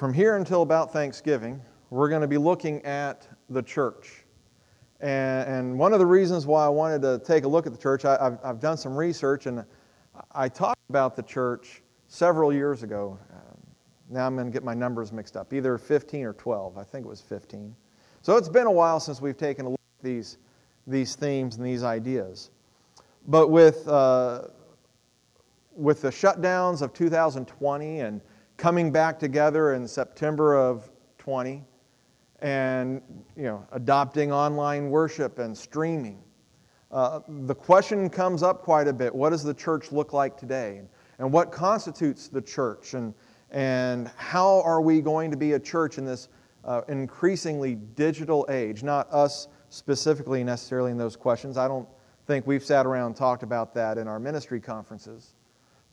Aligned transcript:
from 0.00 0.14
here 0.14 0.36
until 0.36 0.62
about 0.62 0.94
Thanksgiving, 0.94 1.60
we're 1.90 2.08
going 2.08 2.22
to 2.22 2.26
be 2.26 2.38
looking 2.38 2.82
at 2.86 3.28
the 3.50 3.62
church. 3.62 4.24
And, 5.00 5.46
and 5.46 5.78
one 5.78 5.92
of 5.92 5.98
the 5.98 6.06
reasons 6.06 6.46
why 6.46 6.64
I 6.64 6.70
wanted 6.70 7.02
to 7.02 7.20
take 7.22 7.44
a 7.44 7.48
look 7.48 7.66
at 7.66 7.72
the 7.72 7.78
church, 7.78 8.06
I, 8.06 8.12
have 8.12 8.38
I've 8.42 8.60
done 8.60 8.78
some 8.78 8.96
research 8.96 9.44
and 9.44 9.62
I 10.32 10.48
talked 10.48 10.80
about 10.88 11.16
the 11.16 11.22
church 11.22 11.82
several 12.08 12.50
years 12.50 12.82
ago. 12.82 13.18
Uh, 13.30 13.36
now 14.08 14.26
I'm 14.26 14.36
going 14.36 14.46
to 14.46 14.50
get 14.50 14.64
my 14.64 14.72
numbers 14.72 15.12
mixed 15.12 15.36
up, 15.36 15.52
either 15.52 15.76
15 15.76 16.24
or 16.24 16.32
12. 16.32 16.78
I 16.78 16.82
think 16.82 17.04
it 17.04 17.08
was 17.08 17.20
15. 17.20 17.76
So 18.22 18.38
it's 18.38 18.48
been 18.48 18.66
a 18.66 18.72
while 18.72 19.00
since 19.00 19.20
we've 19.20 19.36
taken 19.36 19.66
a 19.66 19.68
look 19.68 19.80
at 19.98 20.02
these, 20.02 20.38
these 20.86 21.14
themes 21.14 21.58
and 21.58 21.66
these 21.66 21.82
ideas. 21.82 22.48
But 23.26 23.50
with, 23.50 23.86
uh, 23.86 24.44
with 25.76 26.00
the 26.00 26.08
shutdowns 26.08 26.80
of 26.80 26.94
2020 26.94 28.00
and 28.00 28.22
coming 28.60 28.92
back 28.92 29.18
together 29.18 29.72
in 29.72 29.88
September 29.88 30.54
of 30.54 30.90
20 31.16 31.64
and 32.42 33.00
you 33.34 33.44
know, 33.44 33.66
adopting 33.72 34.30
online 34.30 34.90
worship 34.90 35.38
and 35.38 35.56
streaming, 35.56 36.22
uh, 36.92 37.20
the 37.26 37.54
question 37.54 38.10
comes 38.10 38.42
up 38.42 38.60
quite 38.60 38.86
a 38.86 38.92
bit 38.92 39.14
what 39.14 39.30
does 39.30 39.42
the 39.42 39.54
church 39.54 39.92
look 39.92 40.12
like 40.12 40.36
today? 40.36 40.82
And 41.18 41.32
what 41.32 41.50
constitutes 41.50 42.28
the 42.28 42.42
church? 42.42 42.92
And, 42.92 43.14
and 43.50 44.10
how 44.16 44.60
are 44.60 44.82
we 44.82 45.00
going 45.00 45.30
to 45.30 45.38
be 45.38 45.52
a 45.52 45.58
church 45.58 45.96
in 45.96 46.04
this 46.04 46.28
uh, 46.66 46.82
increasingly 46.88 47.76
digital 47.76 48.46
age? 48.50 48.82
Not 48.82 49.10
us 49.10 49.48
specifically 49.70 50.44
necessarily 50.44 50.90
in 50.90 50.98
those 50.98 51.16
questions. 51.16 51.56
I 51.56 51.66
don't 51.66 51.88
think 52.26 52.46
we've 52.46 52.64
sat 52.64 52.84
around 52.84 53.06
and 53.06 53.16
talked 53.16 53.42
about 53.42 53.72
that 53.72 53.96
in 53.96 54.06
our 54.06 54.20
ministry 54.20 54.60
conferences. 54.60 55.34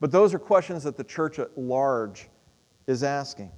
But 0.00 0.12
those 0.12 0.34
are 0.34 0.38
questions 0.38 0.82
that 0.84 0.98
the 0.98 1.04
church 1.04 1.38
at 1.38 1.56
large 1.56 2.28
is 2.88 3.04
asking. 3.04 3.52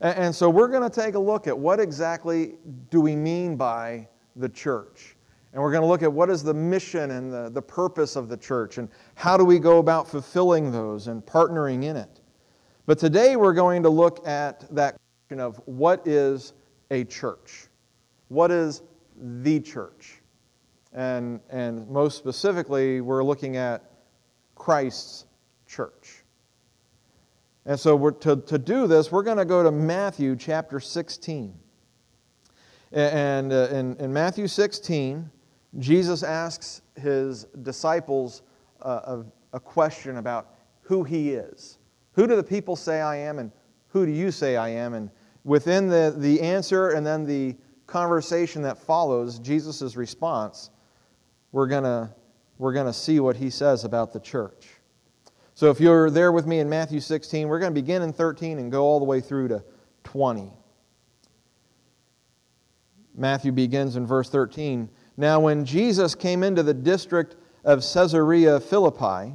And, 0.00 0.18
and 0.18 0.34
so 0.34 0.48
we're 0.48 0.68
going 0.68 0.88
to 0.88 1.00
take 1.00 1.16
a 1.16 1.18
look 1.18 1.46
at 1.46 1.58
what 1.58 1.80
exactly 1.80 2.54
do 2.90 3.02
we 3.02 3.14
mean 3.14 3.56
by 3.56 4.08
the 4.36 4.48
church. 4.48 5.16
And 5.52 5.62
we're 5.62 5.70
going 5.70 5.82
to 5.82 5.88
look 5.88 6.02
at 6.02 6.12
what 6.12 6.30
is 6.30 6.42
the 6.42 6.54
mission 6.54 7.12
and 7.12 7.32
the, 7.32 7.50
the 7.50 7.62
purpose 7.62 8.16
of 8.16 8.28
the 8.28 8.36
church 8.36 8.78
and 8.78 8.88
how 9.14 9.36
do 9.36 9.44
we 9.44 9.58
go 9.58 9.78
about 9.78 10.08
fulfilling 10.08 10.72
those 10.72 11.06
and 11.06 11.24
partnering 11.24 11.84
in 11.84 11.96
it. 11.96 12.20
But 12.86 12.98
today 12.98 13.36
we're 13.36 13.54
going 13.54 13.82
to 13.84 13.90
look 13.90 14.26
at 14.26 14.74
that 14.74 14.96
question 15.28 15.40
of 15.40 15.60
what 15.66 16.06
is 16.06 16.54
a 16.90 17.04
church? 17.04 17.68
What 18.28 18.50
is 18.50 18.82
the 19.16 19.60
church? 19.60 20.20
And, 20.92 21.40
and 21.50 21.88
most 21.88 22.18
specifically, 22.18 23.00
we're 23.00 23.24
looking 23.24 23.56
at 23.56 23.90
Christ's 24.54 25.26
church. 25.66 26.23
And 27.66 27.80
so 27.80 28.10
to, 28.10 28.36
to 28.36 28.58
do 28.58 28.86
this, 28.86 29.10
we're 29.10 29.22
going 29.22 29.38
to 29.38 29.44
go 29.44 29.62
to 29.62 29.70
Matthew 29.70 30.36
chapter 30.36 30.80
16. 30.80 31.54
And 32.92 33.52
uh, 33.52 33.68
in, 33.70 33.96
in 33.96 34.12
Matthew 34.12 34.46
16, 34.46 35.30
Jesus 35.78 36.22
asks 36.22 36.82
his 37.00 37.44
disciples 37.62 38.42
uh, 38.82 39.22
a, 39.52 39.56
a 39.56 39.60
question 39.60 40.18
about 40.18 40.54
who 40.82 41.02
he 41.02 41.30
is. 41.30 41.78
Who 42.12 42.26
do 42.26 42.36
the 42.36 42.44
people 42.44 42.76
say 42.76 43.00
I 43.00 43.16
am, 43.16 43.38
and 43.38 43.50
who 43.88 44.06
do 44.06 44.12
you 44.12 44.30
say 44.30 44.56
I 44.56 44.68
am? 44.68 44.94
And 44.94 45.10
within 45.42 45.88
the, 45.88 46.14
the 46.16 46.40
answer 46.40 46.90
and 46.90 47.04
then 47.04 47.24
the 47.24 47.56
conversation 47.86 48.62
that 48.62 48.78
follows, 48.78 49.38
Jesus' 49.38 49.96
response, 49.96 50.70
we're 51.50 51.66
going 51.66 52.08
we're 52.58 52.72
going 52.72 52.86
to 52.86 52.92
see 52.92 53.18
what 53.18 53.36
he 53.36 53.50
says 53.50 53.84
about 53.84 54.12
the 54.12 54.20
church. 54.20 54.68
So 55.54 55.70
if 55.70 55.78
you're 55.78 56.10
there 56.10 56.32
with 56.32 56.46
me 56.46 56.58
in 56.58 56.68
Matthew 56.68 56.98
16, 56.98 57.46
we're 57.46 57.60
going 57.60 57.72
to 57.72 57.80
begin 57.80 58.02
in 58.02 58.12
13 58.12 58.58
and 58.58 58.72
go 58.72 58.82
all 58.82 58.98
the 58.98 59.04
way 59.04 59.20
through 59.20 59.48
to 59.48 59.64
20. 60.02 60.50
Matthew 63.14 63.52
begins 63.52 63.94
in 63.94 64.04
verse 64.04 64.28
13. 64.28 64.88
Now, 65.16 65.38
when 65.38 65.64
Jesus 65.64 66.16
came 66.16 66.42
into 66.42 66.64
the 66.64 66.74
district 66.74 67.36
of 67.62 67.80
Caesarea 67.80 68.58
Philippi, 68.58 69.32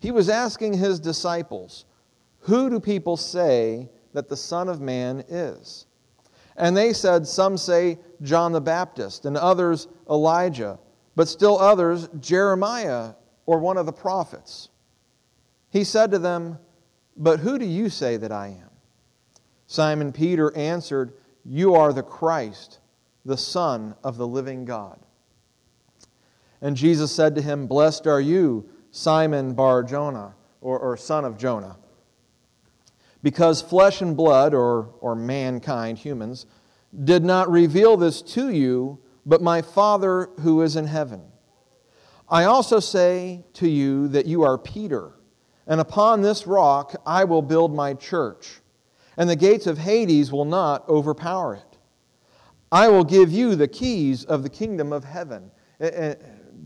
he 0.00 0.10
was 0.10 0.28
asking 0.28 0.74
his 0.74 0.98
disciples, 0.98 1.84
Who 2.40 2.68
do 2.68 2.80
people 2.80 3.16
say 3.16 3.88
that 4.12 4.28
the 4.28 4.36
Son 4.36 4.68
of 4.68 4.80
Man 4.80 5.22
is? 5.28 5.86
And 6.56 6.76
they 6.76 6.92
said, 6.92 7.28
Some 7.28 7.56
say 7.56 7.98
John 8.22 8.50
the 8.50 8.60
Baptist, 8.60 9.24
and 9.24 9.36
others 9.36 9.86
Elijah, 10.10 10.80
but 11.14 11.28
still 11.28 11.60
others 11.60 12.08
Jeremiah 12.18 13.12
or 13.46 13.60
one 13.60 13.76
of 13.76 13.86
the 13.86 13.92
prophets. 13.92 14.70
He 15.74 15.82
said 15.82 16.12
to 16.12 16.20
them, 16.20 16.60
But 17.16 17.40
who 17.40 17.58
do 17.58 17.66
you 17.66 17.88
say 17.88 18.16
that 18.18 18.30
I 18.30 18.46
am? 18.46 18.70
Simon 19.66 20.12
Peter 20.12 20.56
answered, 20.56 21.14
You 21.44 21.74
are 21.74 21.92
the 21.92 22.04
Christ, 22.04 22.78
the 23.24 23.36
Son 23.36 23.96
of 24.04 24.16
the 24.16 24.26
living 24.26 24.64
God. 24.64 25.00
And 26.62 26.76
Jesus 26.76 27.10
said 27.10 27.34
to 27.34 27.42
him, 27.42 27.66
Blessed 27.66 28.06
are 28.06 28.20
you, 28.20 28.68
Simon 28.92 29.52
Bar 29.54 29.82
Jonah, 29.82 30.36
or, 30.60 30.78
or 30.78 30.96
son 30.96 31.24
of 31.24 31.36
Jonah, 31.36 31.76
because 33.24 33.60
flesh 33.60 34.00
and 34.00 34.16
blood, 34.16 34.54
or, 34.54 34.94
or 35.00 35.16
mankind, 35.16 35.98
humans, 35.98 36.46
did 37.02 37.24
not 37.24 37.50
reveal 37.50 37.96
this 37.96 38.22
to 38.22 38.48
you, 38.48 39.00
but 39.26 39.42
my 39.42 39.60
Father 39.60 40.30
who 40.38 40.62
is 40.62 40.76
in 40.76 40.86
heaven. 40.86 41.20
I 42.28 42.44
also 42.44 42.78
say 42.78 43.44
to 43.54 43.68
you 43.68 44.06
that 44.08 44.26
you 44.26 44.44
are 44.44 44.56
Peter 44.56 45.14
and 45.66 45.80
upon 45.80 46.22
this 46.22 46.46
rock 46.46 46.94
I 47.06 47.24
will 47.24 47.42
build 47.42 47.74
my 47.74 47.94
church, 47.94 48.60
and 49.16 49.28
the 49.28 49.36
gates 49.36 49.66
of 49.66 49.78
Hades 49.78 50.32
will 50.32 50.44
not 50.44 50.88
overpower 50.88 51.54
it. 51.54 51.78
I 52.72 52.88
will 52.88 53.04
give 53.04 53.30
you 53.30 53.54
the 53.54 53.68
keys 53.68 54.24
of 54.24 54.42
the 54.42 54.48
kingdom 54.48 54.92
of 54.92 55.04
heaven. 55.04 55.50
And 55.78 56.16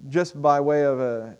Just 0.08 0.40
by 0.40 0.58
way 0.58 0.84
of 0.84 1.00
a 1.00 1.36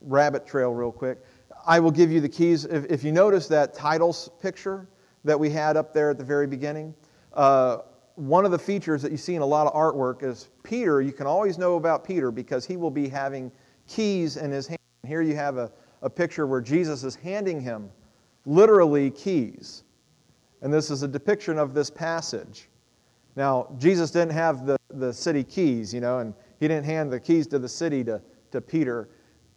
rabbit 0.00 0.46
trail, 0.46 0.72
real 0.72 0.92
quick, 0.92 1.18
I 1.66 1.80
will 1.80 1.90
give 1.90 2.12
you 2.12 2.20
the 2.20 2.28
keys. 2.28 2.64
If, 2.64 3.02
you 3.02 3.10
notice 3.10 3.48
that 3.48 3.74
titles 3.74 4.30
picture 4.40 4.88
that 5.24 5.38
we 5.38 5.50
had 5.50 5.76
up 5.76 5.92
there 5.92 6.10
at 6.10 6.18
the 6.18 6.24
very 6.24 6.46
beginning, 6.46 6.94
uh, 7.34 7.78
one 8.14 8.44
of 8.44 8.50
the 8.50 8.58
features 8.58 9.02
that 9.02 9.10
you 9.10 9.18
see 9.18 9.34
in 9.34 9.42
a 9.42 9.46
lot 9.46 9.66
of 9.66 9.72
artwork 9.72 10.22
is 10.22 10.50
Peter. 10.62 11.00
You 11.00 11.12
can 11.12 11.26
always 11.26 11.58
know 11.58 11.76
about 11.76 12.04
Peter 12.04 12.30
because 12.30 12.64
he 12.64 12.76
will 12.76 12.90
be 12.90 13.08
having 13.08 13.50
keys 13.88 14.36
in 14.36 14.50
his 14.50 14.66
hand. 14.66 14.78
Here 15.06 15.22
you 15.22 15.34
have 15.34 15.56
a, 15.56 15.72
a 16.02 16.10
picture 16.10 16.46
where 16.46 16.60
Jesus 16.60 17.04
is 17.04 17.14
handing 17.14 17.60
him 17.60 17.90
literally 18.46 19.10
keys. 19.10 19.84
And 20.62 20.72
this 20.72 20.90
is 20.90 21.02
a 21.02 21.08
depiction 21.08 21.58
of 21.58 21.74
this 21.74 21.90
passage. 21.90 22.68
Now, 23.36 23.68
Jesus 23.78 24.10
didn't 24.10 24.32
have 24.32 24.66
the, 24.66 24.76
the 24.90 25.12
city 25.12 25.44
keys, 25.44 25.94
you 25.94 26.00
know, 26.00 26.18
and 26.18 26.34
he 26.58 26.68
didn't 26.68 26.84
hand 26.84 27.12
the 27.12 27.20
keys 27.20 27.46
to 27.48 27.58
the 27.58 27.68
city 27.68 28.04
to, 28.04 28.20
to 28.50 28.60
Peter. 28.60 29.08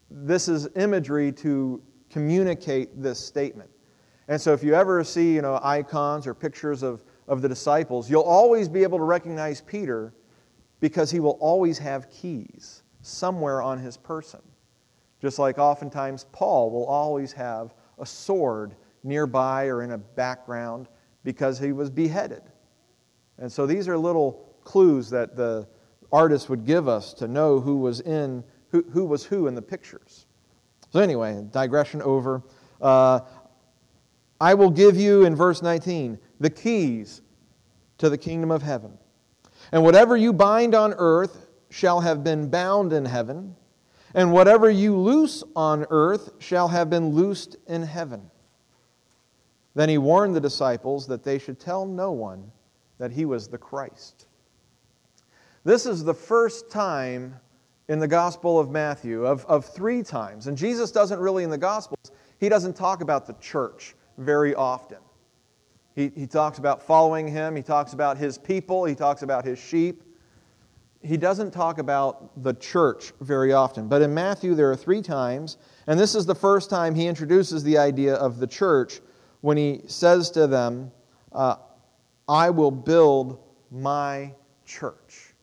This 0.09 0.47
is 0.47 0.69
imagery 0.75 1.31
to 1.33 1.81
communicate 2.09 3.01
this 3.01 3.19
statement. 3.19 3.69
And 4.27 4.39
so 4.39 4.53
if 4.53 4.63
you 4.63 4.73
ever 4.73 5.03
see, 5.03 5.33
you 5.33 5.41
know, 5.41 5.59
icons 5.63 6.27
or 6.27 6.33
pictures 6.33 6.83
of, 6.83 7.03
of 7.27 7.41
the 7.41 7.49
disciples, 7.49 8.09
you'll 8.09 8.21
always 8.21 8.69
be 8.69 8.83
able 8.83 8.97
to 8.99 9.03
recognize 9.03 9.61
Peter 9.61 10.13
because 10.79 11.11
he 11.11 11.19
will 11.19 11.37
always 11.41 11.77
have 11.77 12.09
keys 12.09 12.83
somewhere 13.01 13.61
on 13.61 13.79
his 13.79 13.97
person. 13.97 14.39
Just 15.23 15.39
like 15.39 15.57
oftentimes 15.57 16.25
Paul 16.33 16.69
will 16.69 16.85
always 16.85 17.31
have 17.31 17.73
a 17.97 18.05
sword 18.05 18.75
nearby 19.05 19.67
or 19.67 19.81
in 19.81 19.91
a 19.91 19.97
background 19.97 20.89
because 21.23 21.57
he 21.57 21.71
was 21.71 21.89
beheaded. 21.89 22.41
And 23.37 23.49
so 23.49 23.65
these 23.65 23.87
are 23.87 23.97
little 23.97 24.53
clues 24.65 25.09
that 25.11 25.37
the 25.37 25.65
artist 26.11 26.49
would 26.49 26.65
give 26.65 26.89
us 26.89 27.13
to 27.13 27.29
know 27.29 27.61
who 27.61 27.77
was 27.77 28.01
in 28.01 28.43
who, 28.67 28.83
who 28.91 29.05
was 29.05 29.23
who 29.23 29.47
in 29.47 29.55
the 29.55 29.61
pictures. 29.61 30.25
So 30.89 30.99
anyway, 30.99 31.41
digression 31.51 32.01
over. 32.01 32.43
Uh, 32.81 33.21
I 34.41 34.55
will 34.55 34.71
give 34.71 34.97
you 34.97 35.23
in 35.23 35.37
verse 35.37 35.61
19 35.61 36.19
the 36.41 36.49
keys 36.49 37.21
to 37.99 38.09
the 38.09 38.17
kingdom 38.17 38.51
of 38.51 38.61
heaven. 38.61 38.97
And 39.71 39.83
whatever 39.83 40.17
you 40.17 40.33
bind 40.33 40.75
on 40.75 40.93
earth 40.97 41.47
shall 41.69 42.01
have 42.01 42.25
been 42.25 42.49
bound 42.49 42.91
in 42.91 43.05
heaven, 43.05 43.55
and 44.13 44.31
whatever 44.31 44.69
you 44.69 44.95
loose 44.95 45.43
on 45.55 45.85
earth 45.89 46.31
shall 46.39 46.67
have 46.67 46.89
been 46.89 47.09
loosed 47.09 47.57
in 47.67 47.83
heaven. 47.83 48.29
Then 49.75 49.89
he 49.89 49.97
warned 49.97 50.35
the 50.35 50.41
disciples 50.41 51.07
that 51.07 51.23
they 51.23 51.39
should 51.39 51.59
tell 51.59 51.85
no 51.85 52.11
one 52.11 52.51
that 52.99 53.11
he 53.11 53.25
was 53.25 53.47
the 53.47 53.57
Christ. 53.57 54.27
This 55.63 55.85
is 55.85 56.03
the 56.03 56.13
first 56.13 56.69
time 56.69 57.39
in 57.87 57.99
the 57.99 58.07
Gospel 58.07 58.59
of 58.59 58.69
Matthew, 58.69 59.25
of, 59.25 59.45
of 59.45 59.65
three 59.65 60.03
times. 60.03 60.47
And 60.47 60.57
Jesus 60.57 60.91
doesn't 60.91 61.19
really, 61.19 61.43
in 61.43 61.49
the 61.49 61.57
Gospels, 61.57 62.11
he 62.39 62.49
doesn't 62.49 62.75
talk 62.75 63.01
about 63.01 63.25
the 63.25 63.33
church 63.33 63.95
very 64.17 64.53
often. 64.53 64.99
He, 65.95 66.11
he 66.15 66.27
talks 66.27 66.59
about 66.59 66.81
following 66.81 67.27
him, 67.27 67.55
he 67.55 67.63
talks 67.63 67.93
about 67.93 68.17
his 68.17 68.37
people, 68.37 68.85
he 68.85 68.95
talks 68.95 69.21
about 69.21 69.45
his 69.45 69.59
sheep 69.59 70.03
he 71.03 71.17
doesn't 71.17 71.51
talk 71.51 71.79
about 71.79 72.41
the 72.43 72.53
church 72.53 73.11
very 73.19 73.51
often. 73.51 73.87
But 73.87 74.01
in 74.01 74.13
Matthew, 74.13 74.55
there 74.55 74.71
are 74.71 74.75
three 74.75 75.01
times, 75.01 75.57
and 75.87 75.99
this 75.99 76.15
is 76.15 76.25
the 76.25 76.35
first 76.35 76.69
time 76.69 76.95
he 76.95 77.07
introduces 77.07 77.63
the 77.63 77.77
idea 77.77 78.15
of 78.15 78.39
the 78.39 78.47
church 78.47 79.01
when 79.41 79.57
he 79.57 79.81
says 79.87 80.31
to 80.31 80.47
them, 80.47 80.91
uh, 81.33 81.57
I 82.27 82.49
will 82.49 82.71
build 82.71 83.43
my 83.69 84.33
church. 84.65 85.33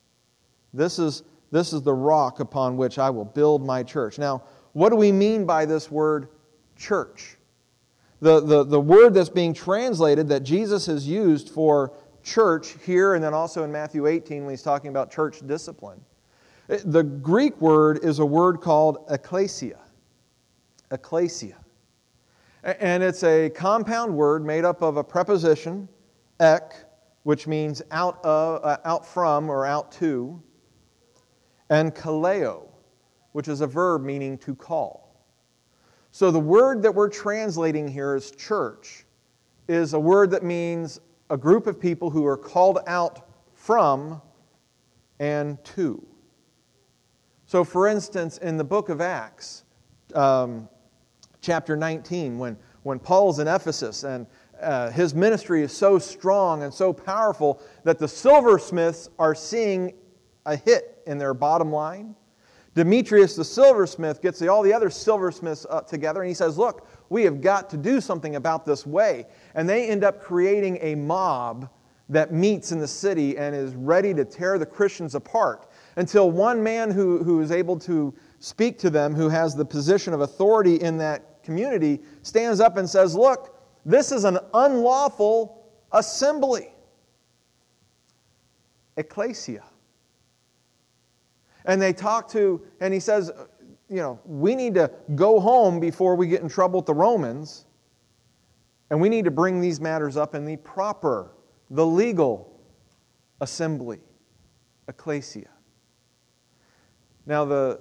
This 0.72 0.98
is, 0.98 1.24
this 1.50 1.74
is 1.74 1.82
the 1.82 1.92
rock 1.92 2.40
upon 2.40 2.78
which 2.78 2.98
I 2.98 3.10
will 3.10 3.26
build 3.26 3.64
my 3.64 3.82
church. 3.82 4.18
Now, 4.18 4.44
what 4.72 4.88
do 4.88 4.96
we 4.96 5.12
mean 5.12 5.44
by 5.44 5.66
this 5.66 5.90
word 5.90 6.28
church? 6.76 7.36
The, 8.20 8.40
the, 8.40 8.64
the 8.64 8.80
word 8.80 9.14
that's 9.14 9.28
being 9.28 9.52
translated 9.52 10.28
that 10.28 10.42
Jesus 10.42 10.86
has 10.86 11.06
used 11.06 11.50
for 11.50 11.92
church 12.22 12.76
here 12.84 13.14
and 13.14 13.22
then 13.22 13.34
also 13.34 13.64
in 13.64 13.72
Matthew 13.72 14.06
18 14.06 14.44
when 14.44 14.52
he's 14.52 14.62
talking 14.62 14.90
about 14.90 15.10
church 15.10 15.46
discipline. 15.46 16.00
The 16.68 17.02
Greek 17.02 17.60
word 17.60 18.04
is 18.04 18.20
a 18.20 18.26
word 18.26 18.60
called 18.60 19.06
ecclesia. 19.10 19.80
Ecclesia. 20.90 21.56
And 22.62 23.02
it's 23.02 23.24
a 23.24 23.50
compound 23.50 24.14
word 24.14 24.44
made 24.44 24.64
up 24.64 24.82
of 24.82 24.96
a 24.96 25.04
preposition, 25.04 25.88
ek, 26.38 26.74
which 27.22 27.46
means 27.46 27.82
out, 27.90 28.24
of, 28.24 28.64
uh, 28.64 28.76
out 28.84 29.06
from 29.06 29.50
or 29.50 29.66
out 29.66 29.90
to, 29.92 30.42
and 31.70 31.94
kaleo, 31.94 32.68
which 33.32 33.48
is 33.48 33.60
a 33.60 33.66
verb 33.66 34.02
meaning 34.02 34.36
to 34.38 34.54
call. 34.54 35.24
So 36.12 36.30
the 36.30 36.40
word 36.40 36.82
that 36.82 36.94
we're 36.94 37.08
translating 37.08 37.86
here 37.86 38.14
as 38.14 38.30
church 38.32 39.04
is 39.68 39.94
a 39.94 40.00
word 40.00 40.30
that 40.32 40.42
means 40.42 41.00
a 41.30 41.36
group 41.36 41.66
of 41.66 41.80
people 41.80 42.10
who 42.10 42.26
are 42.26 42.36
called 42.36 42.80
out 42.86 43.28
from 43.54 44.20
and 45.20 45.62
to. 45.64 46.04
So, 47.46 47.64
for 47.64 47.86
instance, 47.86 48.38
in 48.38 48.56
the 48.56 48.64
book 48.64 48.88
of 48.88 49.00
Acts, 49.00 49.64
um, 50.14 50.68
chapter 51.40 51.76
19, 51.76 52.38
when, 52.38 52.56
when 52.82 52.98
Paul's 52.98 53.38
in 53.38 53.48
Ephesus 53.48 54.04
and 54.04 54.26
uh, 54.60 54.90
his 54.90 55.14
ministry 55.14 55.62
is 55.62 55.72
so 55.72 55.98
strong 55.98 56.64
and 56.64 56.74
so 56.74 56.92
powerful 56.92 57.62
that 57.84 57.98
the 57.98 58.08
silversmiths 58.08 59.08
are 59.18 59.34
seeing 59.34 59.94
a 60.46 60.56
hit 60.56 61.02
in 61.06 61.16
their 61.16 61.32
bottom 61.32 61.72
line. 61.72 62.14
Demetrius 62.74 63.34
the 63.36 63.44
silversmith 63.44 64.22
gets 64.22 64.38
the, 64.38 64.48
all 64.48 64.62
the 64.62 64.72
other 64.72 64.90
silversmiths 64.90 65.66
uh, 65.70 65.80
together 65.80 66.22
and 66.22 66.28
he 66.28 66.34
says, 66.34 66.56
Look, 66.56 66.86
we 67.10 67.24
have 67.24 67.42
got 67.42 67.68
to 67.70 67.76
do 67.76 68.00
something 68.00 68.36
about 68.36 68.64
this 68.64 68.86
way. 68.86 69.26
And 69.54 69.68
they 69.68 69.88
end 69.88 70.04
up 70.04 70.22
creating 70.22 70.78
a 70.80 70.94
mob 70.94 71.68
that 72.08 72.32
meets 72.32 72.72
in 72.72 72.78
the 72.78 72.88
city 72.88 73.36
and 73.36 73.54
is 73.54 73.74
ready 73.74 74.14
to 74.14 74.24
tear 74.24 74.58
the 74.58 74.66
Christians 74.66 75.14
apart 75.14 75.68
until 75.96 76.30
one 76.30 76.62
man 76.62 76.90
who, 76.90 77.22
who 77.22 77.40
is 77.40 77.50
able 77.50 77.78
to 77.80 78.14
speak 78.38 78.78
to 78.78 78.90
them, 78.90 79.14
who 79.14 79.28
has 79.28 79.54
the 79.54 79.64
position 79.64 80.14
of 80.14 80.20
authority 80.20 80.76
in 80.76 80.96
that 80.98 81.42
community, 81.42 82.00
stands 82.22 82.60
up 82.60 82.76
and 82.76 82.88
says, 82.88 83.14
Look, 83.14 83.60
this 83.84 84.12
is 84.12 84.24
an 84.24 84.38
unlawful 84.54 85.64
assembly. 85.92 86.72
Ecclesia. 88.96 89.64
And 91.64 91.80
they 91.80 91.92
talk 91.92 92.28
to, 92.30 92.62
and 92.80 92.94
he 92.94 93.00
says, 93.00 93.30
you 93.90 93.96
know, 93.96 94.20
we 94.24 94.54
need 94.54 94.74
to 94.74 94.88
go 95.16 95.40
home 95.40 95.80
before 95.80 96.14
we 96.14 96.28
get 96.28 96.42
in 96.42 96.48
trouble 96.48 96.78
with 96.78 96.86
the 96.86 96.94
Romans. 96.94 97.66
And 98.88 99.00
we 99.00 99.08
need 99.08 99.24
to 99.24 99.32
bring 99.32 99.60
these 99.60 99.80
matters 99.80 100.16
up 100.16 100.34
in 100.34 100.44
the 100.44 100.56
proper, 100.58 101.32
the 101.70 101.84
legal 101.84 102.60
assembly, 103.40 103.98
ecclesia. 104.88 105.48
Now, 107.26 107.44
the 107.44 107.80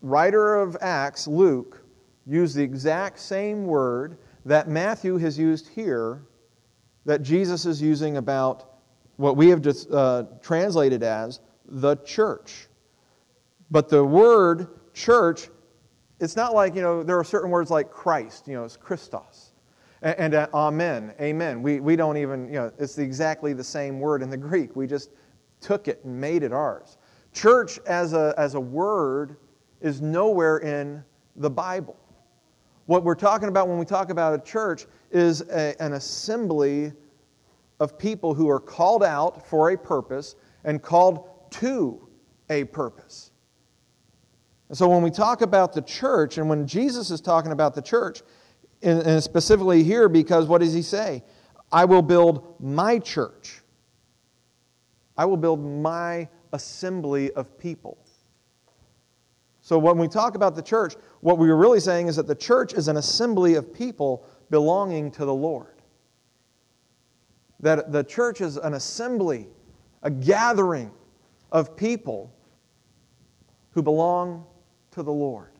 writer 0.00 0.56
of 0.56 0.76
Acts, 0.80 1.26
Luke, 1.26 1.82
used 2.26 2.56
the 2.56 2.62
exact 2.62 3.18
same 3.18 3.66
word 3.66 4.18
that 4.46 4.68
Matthew 4.68 5.18
has 5.18 5.38
used 5.38 5.68
here, 5.68 6.22
that 7.04 7.22
Jesus 7.22 7.66
is 7.66 7.80
using 7.82 8.16
about 8.16 8.78
what 9.16 9.36
we 9.36 9.48
have 9.48 9.60
just, 9.60 9.90
uh, 9.90 10.24
translated 10.42 11.02
as 11.02 11.40
the 11.66 11.96
church. 11.96 12.68
But 13.70 13.88
the 13.88 14.04
word 14.04 14.68
church, 14.94 15.48
it's 16.20 16.36
not 16.36 16.54
like, 16.54 16.74
you 16.74 16.80
know, 16.80 17.02
there 17.02 17.18
are 17.18 17.24
certain 17.24 17.50
words 17.50 17.70
like 17.70 17.90
Christ, 17.90 18.48
you 18.48 18.54
know, 18.54 18.64
it's 18.64 18.76
Christos. 18.76 19.52
And, 20.00 20.18
and 20.18 20.34
uh, 20.34 20.46
amen, 20.54 21.14
amen. 21.20 21.62
We, 21.62 21.80
we 21.80 21.96
don't 21.96 22.16
even, 22.16 22.46
you 22.46 22.54
know, 22.54 22.72
it's 22.78 22.98
exactly 22.98 23.52
the 23.52 23.64
same 23.64 24.00
word 24.00 24.22
in 24.22 24.30
the 24.30 24.36
Greek. 24.36 24.74
We 24.76 24.86
just 24.86 25.10
took 25.60 25.88
it 25.88 26.00
and 26.04 26.18
made 26.18 26.42
it 26.42 26.52
ours. 26.52 26.98
Church 27.32 27.78
as 27.86 28.12
a, 28.12 28.32
as 28.38 28.54
a 28.54 28.60
word 28.60 29.36
is 29.80 30.00
nowhere 30.00 30.58
in 30.58 31.04
the 31.36 31.50
Bible. 31.50 31.96
What 32.86 33.02
we're 33.02 33.14
talking 33.14 33.48
about 33.48 33.68
when 33.68 33.78
we 33.78 33.84
talk 33.84 34.10
about 34.10 34.34
a 34.34 34.42
church 34.42 34.86
is 35.10 35.40
a, 35.42 35.74
an 35.82 35.94
assembly 35.94 36.92
of 37.80 37.98
people 37.98 38.34
who 38.34 38.48
are 38.48 38.60
called 38.60 39.02
out 39.02 39.46
for 39.46 39.70
a 39.70 39.76
purpose 39.76 40.36
and 40.64 40.80
called 40.80 41.28
to 41.50 42.08
a 42.50 42.64
purpose. 42.64 43.32
And 44.68 44.78
so 44.78 44.88
when 44.88 45.02
we 45.02 45.10
talk 45.10 45.42
about 45.42 45.72
the 45.72 45.82
church, 45.82 46.38
and 46.38 46.48
when 46.48 46.66
Jesus 46.66 47.10
is 47.10 47.20
talking 47.20 47.52
about 47.52 47.74
the 47.74 47.82
church, 47.82 48.22
and 48.82 49.22
specifically 49.22 49.82
here, 49.82 50.08
because 50.08 50.46
what 50.46 50.60
does 50.60 50.74
he 50.74 50.82
say? 50.82 51.22
I 51.72 51.84
will 51.84 52.02
build 52.02 52.56
my 52.60 52.98
church. 52.98 53.62
I 55.16 55.24
will 55.24 55.36
build 55.36 55.64
my 55.64 56.28
assembly 56.52 57.32
of 57.32 57.58
people. 57.58 57.98
So 59.60 59.78
when 59.78 59.96
we 59.96 60.08
talk 60.08 60.34
about 60.34 60.54
the 60.54 60.62
church, 60.62 60.94
what 61.20 61.38
we 61.38 61.48
are 61.48 61.56
really 61.56 61.80
saying 61.80 62.08
is 62.08 62.16
that 62.16 62.26
the 62.26 62.34
church 62.34 62.74
is 62.74 62.88
an 62.88 62.98
assembly 62.98 63.54
of 63.54 63.72
people 63.72 64.26
belonging 64.50 65.10
to 65.12 65.24
the 65.24 65.34
Lord. 65.34 65.80
That 67.60 67.90
the 67.90 68.04
church 68.04 68.42
is 68.42 68.58
an 68.58 68.74
assembly, 68.74 69.48
a 70.02 70.10
gathering 70.10 70.90
of 71.50 71.76
people 71.76 72.30
who 73.70 73.82
belong 73.82 74.44
to 74.94 75.02
the 75.02 75.12
Lord. 75.12 75.52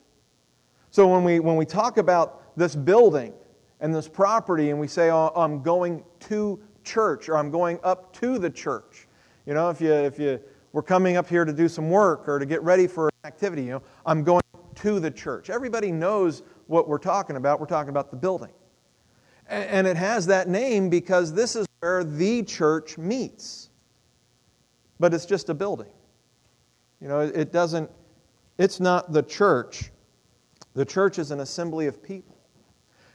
So 0.91 1.07
when 1.07 1.23
we, 1.23 1.39
when 1.39 1.55
we 1.55 1.65
talk 1.65 1.97
about 1.97 2.57
this 2.57 2.75
building 2.75 3.33
and 3.81 3.93
this 3.93 4.07
property 4.07 4.69
and 4.69 4.79
we 4.79 4.87
say, 4.87 5.11
oh, 5.11 5.31
I'm 5.35 5.61
going 5.61 6.03
to 6.21 6.59
church 6.83 7.29
or 7.29 7.37
I'm 7.37 7.51
going 7.51 7.79
up 7.83 8.13
to 8.17 8.39
the 8.39 8.49
church, 8.49 9.07
you 9.45 9.53
know, 9.53 9.69
if 9.69 9.81
you, 9.81 9.93
if 9.93 10.17
you 10.17 10.39
were 10.71 10.83
coming 10.83 11.17
up 11.17 11.27
here 11.27 11.45
to 11.45 11.53
do 11.53 11.67
some 11.67 11.89
work 11.89 12.27
or 12.27 12.39
to 12.39 12.45
get 12.45 12.63
ready 12.63 12.87
for 12.87 13.07
an 13.07 13.27
activity, 13.27 13.63
you 13.63 13.71
know, 13.71 13.81
I'm 14.05 14.23
going 14.23 14.41
to 14.75 14.99
the 14.99 15.11
church. 15.11 15.49
Everybody 15.49 15.91
knows 15.91 16.43
what 16.67 16.87
we're 16.87 16.97
talking 16.97 17.35
about. 17.35 17.59
We're 17.59 17.65
talking 17.65 17.89
about 17.89 18.11
the 18.11 18.17
building. 18.17 18.51
And 19.47 19.85
it 19.85 19.97
has 19.97 20.25
that 20.27 20.47
name 20.47 20.89
because 20.89 21.33
this 21.33 21.55
is 21.55 21.67
where 21.79 22.03
the 22.03 22.41
church 22.43 22.97
meets. 22.97 23.69
But 24.99 25.13
it's 25.13 25.25
just 25.25 25.49
a 25.49 25.53
building. 25.53 25.91
You 26.99 27.07
know, 27.07 27.19
it 27.19 27.51
doesn't 27.51 27.91
it's 28.57 28.79
not 28.79 29.11
the 29.11 29.23
church. 29.23 29.91
The 30.73 30.85
church 30.85 31.19
is 31.19 31.31
an 31.31 31.39
assembly 31.39 31.87
of 31.87 32.03
people, 32.03 32.37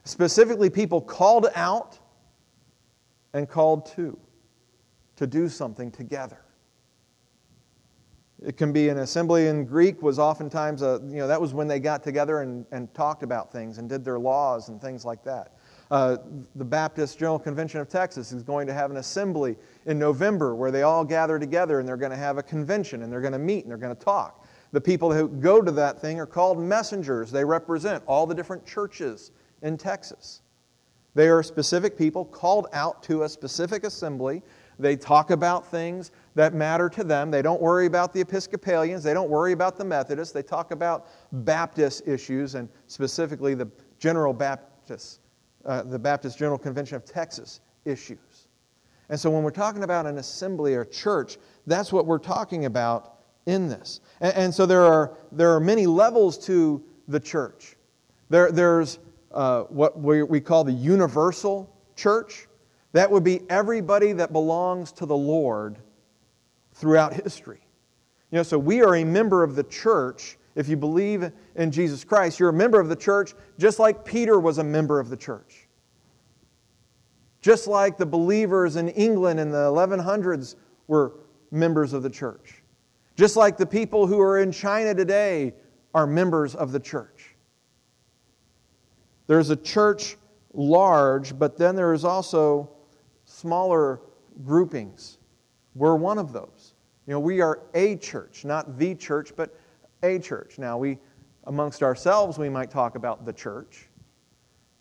specifically 0.04 0.70
people 0.70 1.00
called 1.00 1.49
out 1.54 1.99
and 3.32 3.49
called 3.49 3.87
to, 3.94 4.18
to 5.16 5.26
do 5.26 5.49
something 5.49 5.90
together. 5.90 6.40
It 8.42 8.56
can 8.56 8.73
be 8.73 8.88
an 8.88 8.99
assembly 8.99 9.49
in 9.49 9.66
Greek 9.66 10.00
was 10.00 10.18
oftentimes 10.18 10.80
a, 10.80 11.00
you 11.04 11.16
know, 11.16 11.28
that 11.28 11.38
was 11.38 11.52
when 11.52 11.68
they 11.68 11.78
got 11.78 12.02
together 12.02 12.40
and, 12.40 12.64
and 12.73 12.92
talked 12.94 13.23
about 13.23 13.52
things 13.52 13.76
and 13.76 13.88
did 13.88 14.02
their 14.02 14.18
laws 14.18 14.70
and 14.70 14.80
things 14.80 15.04
like 15.04 15.23
that. 15.25 15.56
Uh, 15.90 16.16
the 16.54 16.64
Baptist 16.64 17.18
General 17.18 17.38
Convention 17.38 17.80
of 17.80 17.88
Texas 17.88 18.32
is 18.32 18.42
going 18.42 18.66
to 18.66 18.73
have 18.73 18.90
an 18.90 18.97
assembly 18.97 19.56
in 19.85 19.99
November 19.99 20.54
where 20.54 20.70
they 20.70 20.82
all 20.82 21.04
gather 21.04 21.38
together 21.38 21.80
and 21.80 21.88
they're 21.88 21.99
going 21.99 22.12
to 22.12 22.16
have 22.16 22.38
a 22.38 22.42
convention 22.42 23.02
and 23.02 23.12
they're 23.12 23.20
going 23.20 23.32
to 23.32 23.38
meet 23.38 23.64
and 23.64 23.70
they're 23.70 23.76
going 23.76 23.94
to 23.94 24.04
talk. 24.04 24.39
The 24.73 24.81
people 24.81 25.12
who 25.12 25.29
go 25.29 25.61
to 25.61 25.71
that 25.73 26.00
thing 26.00 26.21
are 26.21 26.27
called 26.27 26.59
messengers. 26.59 27.31
They 27.31 27.45
represent 27.45 28.05
all 28.07 28.27
the 28.27 28.35
different 28.35 28.65
churches 28.65 29.33
in 29.62 29.77
Texas. 29.77 30.43
They 31.15 31.29
are 31.29 31.43
specific 31.43 31.99
people 31.99 32.25
called 32.25 32.69
out 32.73 33.03
to 33.05 33.25
a 33.25 33.29
specific 33.29 33.85
assembly. 33.85 34.43
They 34.79 34.97
talk 34.97 35.31
about 35.31 35.67
things 35.67 36.12
that 36.37 36.55
matter 36.55 36.89
to 36.91 37.05
them. 37.05 37.31
They 37.31 37.43
don't 37.43 37.61
worry 37.61 37.87
about 37.87 38.12
the 38.12 38.21
Episcopalians. 38.21 39.03
They 39.03 39.12
don't 39.12 39.29
worry 39.29 39.53
about 39.53 39.77
the 39.77 39.85
Methodists. 39.85 40.33
They 40.33 40.43
talk 40.43 40.71
about 40.71 41.09
Baptist 41.33 42.07
issues 42.07 42.55
and 42.55 42.69
specifically 42.87 43.55
the 43.55 43.69
General 43.99 44.33
Baptist, 44.33 45.21
uh, 45.65 45.83
the 45.83 45.99
Baptist 45.99 46.39
General 46.39 46.59
Convention 46.59 46.97
of 46.97 47.05
Texas 47.05 47.61
issues. 47.85 48.47
And 49.09 49.19
so 49.19 49.31
when 49.31 49.43
we're 49.43 49.50
talking 49.50 49.83
about 49.83 50.07
an 50.07 50.19
assembly 50.19 50.75
or 50.75 50.85
church, 50.85 51.39
that's 51.67 51.93
what 51.93 52.07
we're 52.07 52.19
talking 52.19 52.65
about 52.65 53.20
in 53.47 53.68
this. 53.68 54.00
And, 54.20 54.35
and 54.35 54.54
so 54.54 54.66
there 54.66 54.82
are, 54.82 55.16
there 55.32 55.54
are 55.54 55.61
many 55.61 55.87
levels 55.87 56.38
to 56.47 56.82
the 57.09 57.20
church. 57.20 57.76
There, 58.28 58.52
there's 58.52 58.99
uh, 59.32 59.62
what 59.64 59.99
we, 59.99 60.23
we 60.23 60.40
call 60.40 60.64
the 60.64 60.73
universal 60.73 61.75
church. 61.97 62.49
That 62.92 63.11
would 63.11 63.25
be 63.25 63.40
everybody 63.49 64.12
that 64.12 64.32
belongs 64.32 64.92
to 64.92 65.06
the 65.06 65.16
Lord 65.16 65.78
throughout 66.75 67.12
history. 67.12 67.61
You 68.30 68.37
know, 68.37 68.42
so 68.42 68.59
we 68.59 68.82
are 68.82 68.97
a 68.97 69.04
member 69.04 69.42
of 69.42 69.56
the 69.56 69.64
church. 69.64 70.38
If 70.54 70.68
you 70.68 70.76
believe 70.76 71.30
in 71.56 71.70
Jesus 71.70 72.04
Christ, 72.04 72.38
you're 72.38 72.49
a 72.49 72.52
member 72.54 72.80
of 72.80 72.88
the 72.88 72.97
church 72.97 73.35
just 73.59 73.78
like 73.78 74.04
Peter 74.04 74.40
was 74.40 74.59
a 74.59 74.64
member 74.64 74.99
of 74.99 75.09
the 75.09 75.16
church. 75.16 75.68
Just 77.40 77.66
like 77.66 77.97
the 77.97 78.06
believers 78.06 78.76
in 78.76 78.88
England 78.90 79.40
in 79.40 79.50
the 79.50 79.70
1100s 79.70 80.56
were 80.87 81.14
members 81.50 81.92
of 81.92 82.02
the 82.02 82.11
church. 82.11 82.60
Just 83.21 83.37
like 83.37 83.59
the 83.59 83.67
people 83.67 84.07
who 84.07 84.19
are 84.19 84.39
in 84.39 84.50
China 84.50 84.95
today 84.95 85.53
are 85.93 86.07
members 86.07 86.55
of 86.55 86.73
the 86.73 86.81
church. 86.81 87.37
There's 89.27 89.50
a 89.50 89.57
church 89.57 90.17
large, 90.55 91.39
but 91.39 91.59
then 91.59 91.77
there 91.77 91.93
is 91.93 92.03
also 92.03 92.71
smaller 93.27 94.00
groupings. 94.43 95.19
We're 95.75 95.97
one 95.97 96.17
of 96.17 96.33
those. 96.33 96.73
You 97.07 97.12
know, 97.12 97.21
we 97.21 97.43
are 97.43 97.61
a 97.75 97.97
church, 97.97 98.47
not 98.47 98.79
the 98.79 98.95
church, 98.95 99.35
but 99.37 99.55
a 100.03 100.19
church. 100.19 100.59
Now, 100.59 100.79
we, 100.79 100.97
amongst 101.45 101.83
ourselves, 101.83 102.39
we 102.39 102.49
might 102.49 102.71
talk 102.71 102.95
about 102.95 103.27
the 103.27 103.35
church. 103.35 103.91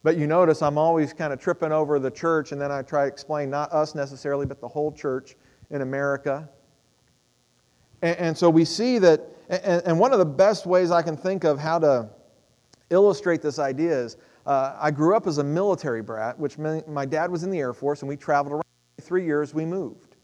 But 0.02 0.16
you 0.16 0.28
notice 0.28 0.62
I'm 0.62 0.78
always 0.78 1.12
kind 1.12 1.34
of 1.34 1.42
tripping 1.42 1.74
over 1.74 2.00
the 2.00 2.10
church, 2.10 2.54
and 2.54 2.62
then 2.62 2.72
I 2.72 2.84
try 2.84 3.02
to 3.02 3.10
explain 3.10 3.50
not 3.50 3.70
us 3.74 3.96
necessarily, 3.96 4.46
but 4.46 4.62
the 4.62 4.68
whole 4.70 4.94
church 4.94 5.36
in 5.72 5.82
America. 5.82 6.48
And, 8.02 8.18
and 8.18 8.38
so 8.38 8.50
we 8.50 8.66
see 8.66 9.00
that, 9.00 9.22
and, 9.50 9.82
and, 9.86 10.00
one 10.00 10.14
of 10.14 10.20
the 10.20 10.26
best 10.26 10.66
ways 10.66 10.92
I 10.92 11.02
can 11.02 11.18
think 11.18 11.44
of 11.44 11.60
how 11.60 11.80
to 11.80 12.10
illustrate 12.90 13.42
this 13.42 13.60
idea 13.60 13.98
is 13.98 14.18
uh, 14.46 14.76
I 14.80 14.92
grew 14.92 15.16
up 15.16 15.28
as 15.28 15.38
a 15.38 15.44
military 15.44 16.02
brat, 16.02 16.38
which 16.40 16.58
my 16.58 17.06
dad 17.06 17.32
was 17.32 17.44
in 17.44 17.52
the 17.52 17.60
Air 17.60 17.74
Force, 17.74 18.02
and 18.02 18.10
we 18.10 18.16
traveled 18.16 18.54
around. 18.54 18.64
Three 19.02 19.26
years 19.26 19.54
we 19.54 19.66
moved. 19.66 20.16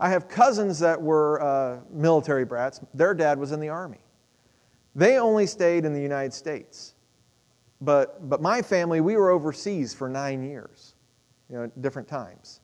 I 0.00 0.08
have 0.08 0.28
cousins 0.28 0.78
that 0.78 1.00
were 1.00 1.42
uh, 1.42 1.80
military 1.90 2.44
brats. 2.44 2.80
Their 2.94 3.12
dad 3.12 3.38
was 3.38 3.52
in 3.52 3.60
the 3.60 3.68
Army. 3.68 4.00
They 4.94 5.18
only 5.18 5.46
stayed 5.46 5.84
in 5.84 5.92
the 5.92 6.00
United 6.00 6.32
States. 6.32 6.94
But, 7.80 8.28
but 8.28 8.40
my 8.42 8.62
family, 8.62 9.00
we 9.00 9.16
were 9.16 9.30
overseas 9.30 9.94
for 9.94 10.08
nine 10.08 10.42
years, 10.42 10.94
you 11.48 11.56
know, 11.56 11.70
different 11.80 12.08
times. 12.08 12.60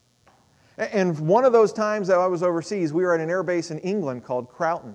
And 0.78 1.18
one 1.20 1.44
of 1.44 1.52
those 1.52 1.72
times 1.72 2.08
that 2.08 2.18
I 2.18 2.26
was 2.26 2.42
overseas, 2.42 2.92
we 2.92 3.02
were 3.04 3.14
at 3.14 3.20
an 3.20 3.30
air 3.30 3.42
base 3.42 3.70
in 3.70 3.78
England 3.78 4.24
called 4.24 4.48
Croughton. 4.48 4.94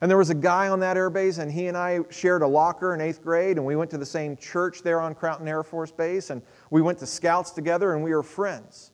And 0.00 0.10
there 0.10 0.18
was 0.18 0.28
a 0.28 0.34
guy 0.34 0.68
on 0.68 0.80
that 0.80 0.98
air 0.98 1.08
base, 1.08 1.38
and 1.38 1.50
he 1.50 1.68
and 1.68 1.76
I 1.76 2.00
shared 2.10 2.42
a 2.42 2.46
locker 2.46 2.94
in 2.94 3.00
eighth 3.00 3.22
grade, 3.22 3.56
and 3.56 3.64
we 3.64 3.74
went 3.74 3.90
to 3.92 3.98
the 3.98 4.04
same 4.04 4.36
church 4.36 4.82
there 4.82 5.00
on 5.00 5.14
Croughton 5.14 5.48
Air 5.48 5.62
Force 5.62 5.90
Base, 5.90 6.28
and 6.28 6.42
we 6.70 6.82
went 6.82 6.98
to 6.98 7.06
scouts 7.06 7.52
together, 7.52 7.94
and 7.94 8.04
we 8.04 8.10
were 8.10 8.22
friends. 8.22 8.90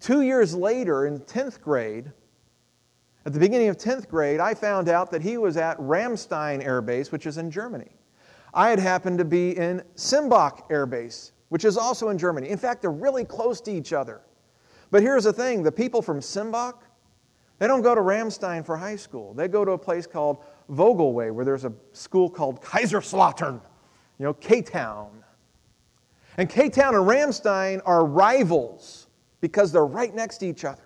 Two 0.00 0.20
years 0.20 0.54
later, 0.54 1.06
in 1.06 1.20
10th 1.20 1.62
grade, 1.62 2.12
at 3.24 3.32
the 3.32 3.38
beginning 3.38 3.68
of 3.68 3.78
10th 3.78 4.08
grade, 4.08 4.40
I 4.40 4.52
found 4.52 4.88
out 4.88 5.10
that 5.12 5.22
he 5.22 5.38
was 5.38 5.56
at 5.56 5.78
Ramstein 5.78 6.62
Air 6.62 6.82
Base, 6.82 7.12
which 7.12 7.24
is 7.24 7.38
in 7.38 7.50
Germany. 7.50 7.92
I 8.52 8.68
had 8.68 8.80
happened 8.80 9.18
to 9.18 9.24
be 9.24 9.56
in 9.56 9.82
Sembach 9.94 10.70
Air 10.70 10.84
Base, 10.84 11.32
which 11.48 11.64
is 11.64 11.78
also 11.78 12.08
in 12.08 12.18
Germany. 12.18 12.50
In 12.50 12.58
fact, 12.58 12.82
they're 12.82 12.90
really 12.90 13.24
close 13.24 13.60
to 13.62 13.70
each 13.70 13.92
other. 13.92 14.20
But 14.92 15.02
here's 15.02 15.24
the 15.24 15.32
thing 15.32 15.64
the 15.64 15.72
people 15.72 16.02
from 16.02 16.20
Sembach, 16.20 16.74
they 17.58 17.66
don't 17.66 17.82
go 17.82 17.94
to 17.96 18.00
Ramstein 18.00 18.64
for 18.64 18.76
high 18.76 18.94
school. 18.94 19.34
They 19.34 19.48
go 19.48 19.64
to 19.64 19.72
a 19.72 19.78
place 19.78 20.06
called 20.06 20.44
Vogelweh, 20.70 21.32
where 21.32 21.44
there's 21.44 21.64
a 21.64 21.72
school 21.92 22.30
called 22.30 22.60
Kaiserslautern, 22.60 23.60
you 24.18 24.24
know, 24.24 24.34
K 24.34 24.62
Town. 24.62 25.24
And 26.36 26.48
K 26.48 26.68
Town 26.68 26.94
and 26.94 27.04
Ramstein 27.06 27.80
are 27.86 28.04
rivals 28.04 29.08
because 29.40 29.72
they're 29.72 29.86
right 29.86 30.14
next 30.14 30.38
to 30.38 30.46
each 30.46 30.64
other. 30.64 30.82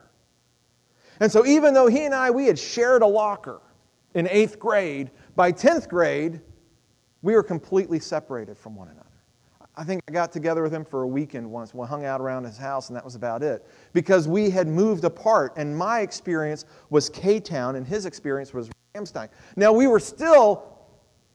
And 1.19 1.31
so, 1.31 1.45
even 1.45 1.75
though 1.75 1.89
he 1.89 2.05
and 2.05 2.15
I, 2.15 2.31
we 2.31 2.47
had 2.47 2.59
shared 2.59 3.03
a 3.03 3.07
locker 3.07 3.61
in 4.15 4.29
eighth 4.29 4.59
grade, 4.59 5.11
by 5.35 5.51
10th 5.51 5.89
grade, 5.89 6.41
we 7.23 7.35
were 7.35 7.43
completely 7.43 7.99
separated 7.99 8.57
from 8.57 8.77
one 8.77 8.89
another. 8.89 9.06
I 9.76 9.85
think 9.85 10.02
I 10.09 10.12
got 10.12 10.33
together 10.33 10.62
with 10.62 10.73
him 10.73 10.85
for 10.85 11.02
a 11.02 11.06
weekend 11.06 11.50
once. 11.50 11.75
We 11.75 11.87
hung 11.87 12.06
out 12.06 12.21
around 12.21 12.45
his 12.45 12.56
house, 12.56 12.88
and 12.88 12.97
that 12.97 13.04
was 13.04 13.14
about 13.14 13.42
it. 13.42 13.66
Because 13.92 14.26
we 14.26 14.49
had 14.49 14.66
moved 14.66 15.04
apart, 15.04 15.52
and 15.56 15.76
my 15.76 16.00
experience 16.00 16.64
was 16.88 17.11
K 17.11 17.38
Town, 17.40 17.76
and 17.76 17.87
his 17.87 18.06
experience 18.06 18.54
was 18.54 18.71
Ramstein. 18.95 19.28
Now, 19.54 19.73
we 19.73 19.87
were 19.87 20.00
still 20.00 20.64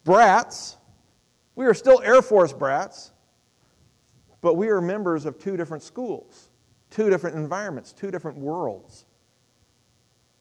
brats, 0.03 0.77
we 1.55 1.65
were 1.65 1.75
still 1.75 2.01
Air 2.01 2.24
Force 2.24 2.51
brats, 2.51 3.12
but 4.41 4.55
we 4.55 4.67
were 4.67 4.81
members 4.81 5.25
of 5.25 5.38
two 5.38 5.55
different 5.55 5.83
schools, 5.83 6.50
two 6.89 7.12
different 7.12 7.36
environments, 7.36 7.93
two 7.93 8.10
different 8.10 8.39
worlds. 8.39 9.05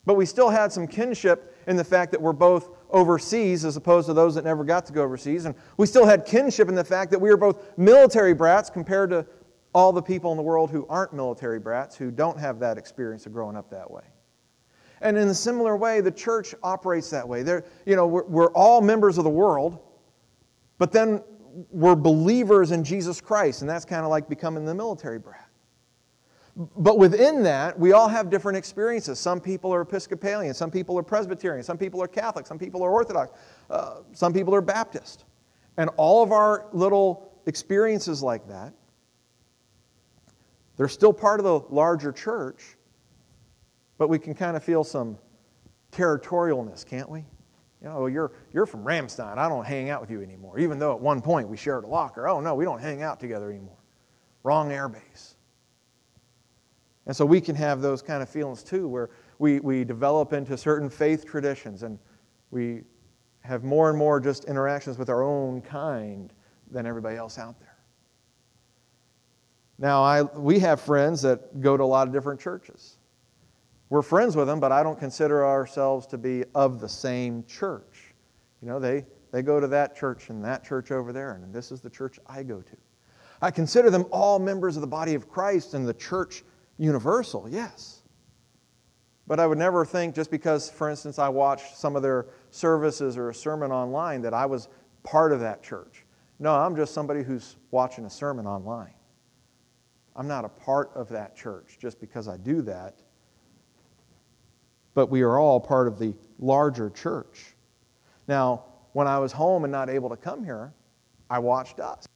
But 0.06 0.14
we 0.14 0.24
still 0.24 0.48
had 0.48 0.72
some 0.72 0.86
kinship 0.86 1.54
in 1.66 1.76
the 1.76 1.84
fact 1.84 2.12
that 2.12 2.22
we're 2.22 2.32
both 2.32 2.70
overseas 2.92 3.64
as 3.64 3.76
opposed 3.76 4.06
to 4.06 4.14
those 4.14 4.34
that 4.34 4.44
never 4.44 4.64
got 4.64 4.86
to 4.86 4.92
go 4.92 5.02
overseas. 5.02 5.44
And 5.44 5.54
we 5.76 5.86
still 5.86 6.06
had 6.06 6.24
kinship 6.24 6.68
in 6.68 6.74
the 6.74 6.84
fact 6.84 7.10
that 7.10 7.20
we 7.20 7.30
were 7.30 7.36
both 7.36 7.76
military 7.78 8.34
brats 8.34 8.70
compared 8.70 9.10
to 9.10 9.26
all 9.74 9.92
the 9.92 10.02
people 10.02 10.30
in 10.32 10.36
the 10.36 10.42
world 10.42 10.70
who 10.70 10.86
aren't 10.88 11.12
military 11.12 11.58
brats, 11.58 11.96
who 11.96 12.10
don't 12.10 12.38
have 12.38 12.58
that 12.58 12.78
experience 12.78 13.26
of 13.26 13.32
growing 13.32 13.56
up 13.56 13.70
that 13.70 13.90
way. 13.90 14.02
And 15.00 15.16
in 15.16 15.28
a 15.28 15.34
similar 15.34 15.76
way, 15.76 16.00
the 16.00 16.10
church 16.10 16.54
operates 16.62 17.10
that 17.10 17.26
way. 17.26 17.42
They're, 17.42 17.64
you 17.86 17.96
know, 17.96 18.06
we're, 18.06 18.24
we're 18.24 18.52
all 18.52 18.80
members 18.80 19.16
of 19.16 19.24
the 19.24 19.30
world, 19.30 19.78
but 20.78 20.92
then 20.92 21.22
we're 21.70 21.96
believers 21.96 22.70
in 22.70 22.84
Jesus 22.84 23.20
Christ, 23.20 23.62
and 23.62 23.70
that's 23.70 23.84
kind 23.84 24.04
of 24.04 24.10
like 24.10 24.28
becoming 24.28 24.64
the 24.64 24.74
military 24.74 25.18
brat. 25.18 25.49
But 26.56 26.98
within 26.98 27.42
that, 27.44 27.78
we 27.78 27.92
all 27.92 28.08
have 28.08 28.28
different 28.28 28.58
experiences. 28.58 29.18
Some 29.18 29.40
people 29.40 29.72
are 29.72 29.82
Episcopalian, 29.82 30.52
some 30.52 30.70
people 30.70 30.98
are 30.98 31.02
Presbyterian, 31.02 31.62
some 31.62 31.78
people 31.78 32.02
are 32.02 32.08
Catholic, 32.08 32.46
some 32.46 32.58
people 32.58 32.82
are 32.82 32.90
Orthodox, 32.90 33.32
uh, 33.70 34.00
some 34.12 34.32
people 34.32 34.54
are 34.54 34.60
Baptist. 34.60 35.24
And 35.76 35.90
all 35.96 36.22
of 36.22 36.32
our 36.32 36.66
little 36.72 37.32
experiences 37.46 38.22
like 38.22 38.46
that, 38.48 38.74
they're 40.76 40.88
still 40.88 41.12
part 41.12 41.40
of 41.40 41.44
the 41.44 41.60
larger 41.74 42.10
church, 42.10 42.76
but 43.96 44.08
we 44.08 44.18
can 44.18 44.34
kind 44.34 44.56
of 44.56 44.64
feel 44.64 44.82
some 44.82 45.18
territorialness, 45.92 46.84
can't 46.84 47.08
we? 47.08 47.20
You 47.82 47.88
know, 47.88 48.06
you're, 48.06 48.32
you're 48.52 48.66
from 48.66 48.84
Ramstein. 48.84 49.38
I 49.38 49.48
don't 49.48 49.64
hang 49.64 49.88
out 49.88 50.00
with 50.00 50.10
you 50.10 50.22
anymore. 50.22 50.58
Even 50.58 50.78
though 50.78 50.94
at 50.94 51.00
one 51.00 51.22
point 51.22 51.48
we 51.48 51.56
shared 51.56 51.84
a 51.84 51.86
locker. 51.86 52.28
Oh, 52.28 52.40
no, 52.40 52.54
we 52.54 52.64
don't 52.64 52.80
hang 52.80 53.02
out 53.02 53.20
together 53.20 53.50
anymore. 53.50 53.78
Wrong 54.42 54.68
airbase. 54.70 55.34
And 57.06 57.16
so 57.16 57.24
we 57.24 57.40
can 57.40 57.56
have 57.56 57.80
those 57.80 58.02
kind 58.02 58.22
of 58.22 58.28
feelings 58.28 58.62
too, 58.62 58.86
where 58.86 59.10
we, 59.38 59.60
we 59.60 59.84
develop 59.84 60.32
into 60.32 60.56
certain 60.56 60.90
faith 60.90 61.24
traditions 61.24 61.82
and 61.82 61.98
we 62.50 62.82
have 63.40 63.64
more 63.64 63.88
and 63.88 63.98
more 63.98 64.20
just 64.20 64.44
interactions 64.44 64.98
with 64.98 65.08
our 65.08 65.22
own 65.22 65.62
kind 65.62 66.32
than 66.70 66.86
everybody 66.86 67.16
else 67.16 67.38
out 67.38 67.58
there. 67.58 67.76
Now, 69.78 70.02
I, 70.02 70.22
we 70.22 70.58
have 70.58 70.80
friends 70.80 71.22
that 71.22 71.60
go 71.60 71.76
to 71.76 71.82
a 71.82 71.84
lot 71.84 72.06
of 72.06 72.12
different 72.12 72.38
churches. 72.38 72.98
We're 73.88 74.02
friends 74.02 74.36
with 74.36 74.46
them, 74.46 74.60
but 74.60 74.72
I 74.72 74.82
don't 74.82 74.98
consider 74.98 75.44
ourselves 75.44 76.06
to 76.08 76.18
be 76.18 76.44
of 76.54 76.80
the 76.80 76.88
same 76.88 77.44
church. 77.44 78.14
You 78.60 78.68
know, 78.68 78.78
they, 78.78 79.06
they 79.32 79.42
go 79.42 79.58
to 79.58 79.66
that 79.68 79.96
church 79.96 80.28
and 80.28 80.44
that 80.44 80.64
church 80.64 80.90
over 80.90 81.12
there, 81.12 81.32
and 81.32 81.52
this 81.52 81.72
is 81.72 81.80
the 81.80 81.90
church 81.90 82.18
I 82.26 82.42
go 82.42 82.60
to. 82.60 82.76
I 83.40 83.50
consider 83.50 83.88
them 83.88 84.04
all 84.12 84.38
members 84.38 84.76
of 84.76 84.82
the 84.82 84.86
body 84.86 85.14
of 85.14 85.28
Christ, 85.28 85.72
and 85.72 85.88
the 85.88 85.94
church 85.94 86.44
universal, 86.80 87.46
yes. 87.48 88.02
But 89.26 89.38
I 89.38 89.46
would 89.46 89.58
never 89.58 89.84
think 89.84 90.14
just 90.14 90.30
because, 90.30 90.68
for 90.70 90.90
instance, 90.90 91.18
I 91.18 91.28
watched 91.28 91.76
some 91.76 91.94
of 91.94 92.02
their 92.02 92.26
services 92.50 93.16
or 93.16 93.28
a 93.28 93.34
sermon 93.34 93.70
online 93.70 94.22
that 94.22 94.34
I 94.34 94.46
was 94.46 94.68
part 95.04 95.32
of 95.32 95.40
that 95.40 95.62
church. 95.62 96.04
No, 96.40 96.52
I'm 96.54 96.74
just 96.74 96.94
somebody 96.94 97.22
who's 97.22 97.56
watching 97.70 98.06
a 98.06 98.10
sermon 98.10 98.46
online. 98.46 98.94
I'm 100.16 100.26
not 100.26 100.44
a 100.44 100.48
part 100.48 100.90
of 100.94 101.08
that 101.10 101.36
church 101.36 101.78
just 101.80 102.00
because 102.00 102.26
I 102.26 102.38
do 102.38 102.62
that. 102.62 103.02
But 104.94 105.10
we 105.10 105.20
are 105.20 105.38
all 105.38 105.60
part 105.60 105.86
of 105.86 105.98
the 105.98 106.14
larger 106.38 106.90
church. 106.90 107.54
Now, 108.26 108.64
when 108.94 109.06
I 109.06 109.18
was 109.18 109.32
home 109.32 109.64
and 109.64 109.70
not 109.70 109.88
able 109.88 110.08
to 110.08 110.16
come 110.16 110.44
here, 110.44 110.72
I 111.28 111.38
watched 111.38 111.78
us. 111.78 112.06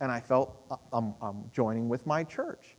And 0.00 0.12
I 0.12 0.20
felt 0.20 0.56
uh, 0.70 0.76
I'm, 0.92 1.14
I'm 1.20 1.50
joining 1.52 1.88
with 1.88 2.06
my 2.06 2.22
church. 2.22 2.76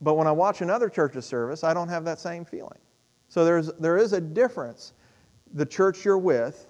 But 0.00 0.14
when 0.14 0.26
I 0.26 0.32
watch 0.32 0.60
another 0.62 0.88
church's 0.88 1.26
service, 1.26 1.62
I 1.62 1.74
don't 1.74 1.88
have 1.88 2.04
that 2.04 2.18
same 2.18 2.44
feeling. 2.44 2.78
So 3.28 3.44
there's, 3.44 3.72
there 3.74 3.96
is 3.96 4.12
a 4.12 4.20
difference 4.20 4.92
the 5.54 5.66
church 5.66 6.04
you're 6.04 6.18
with 6.18 6.66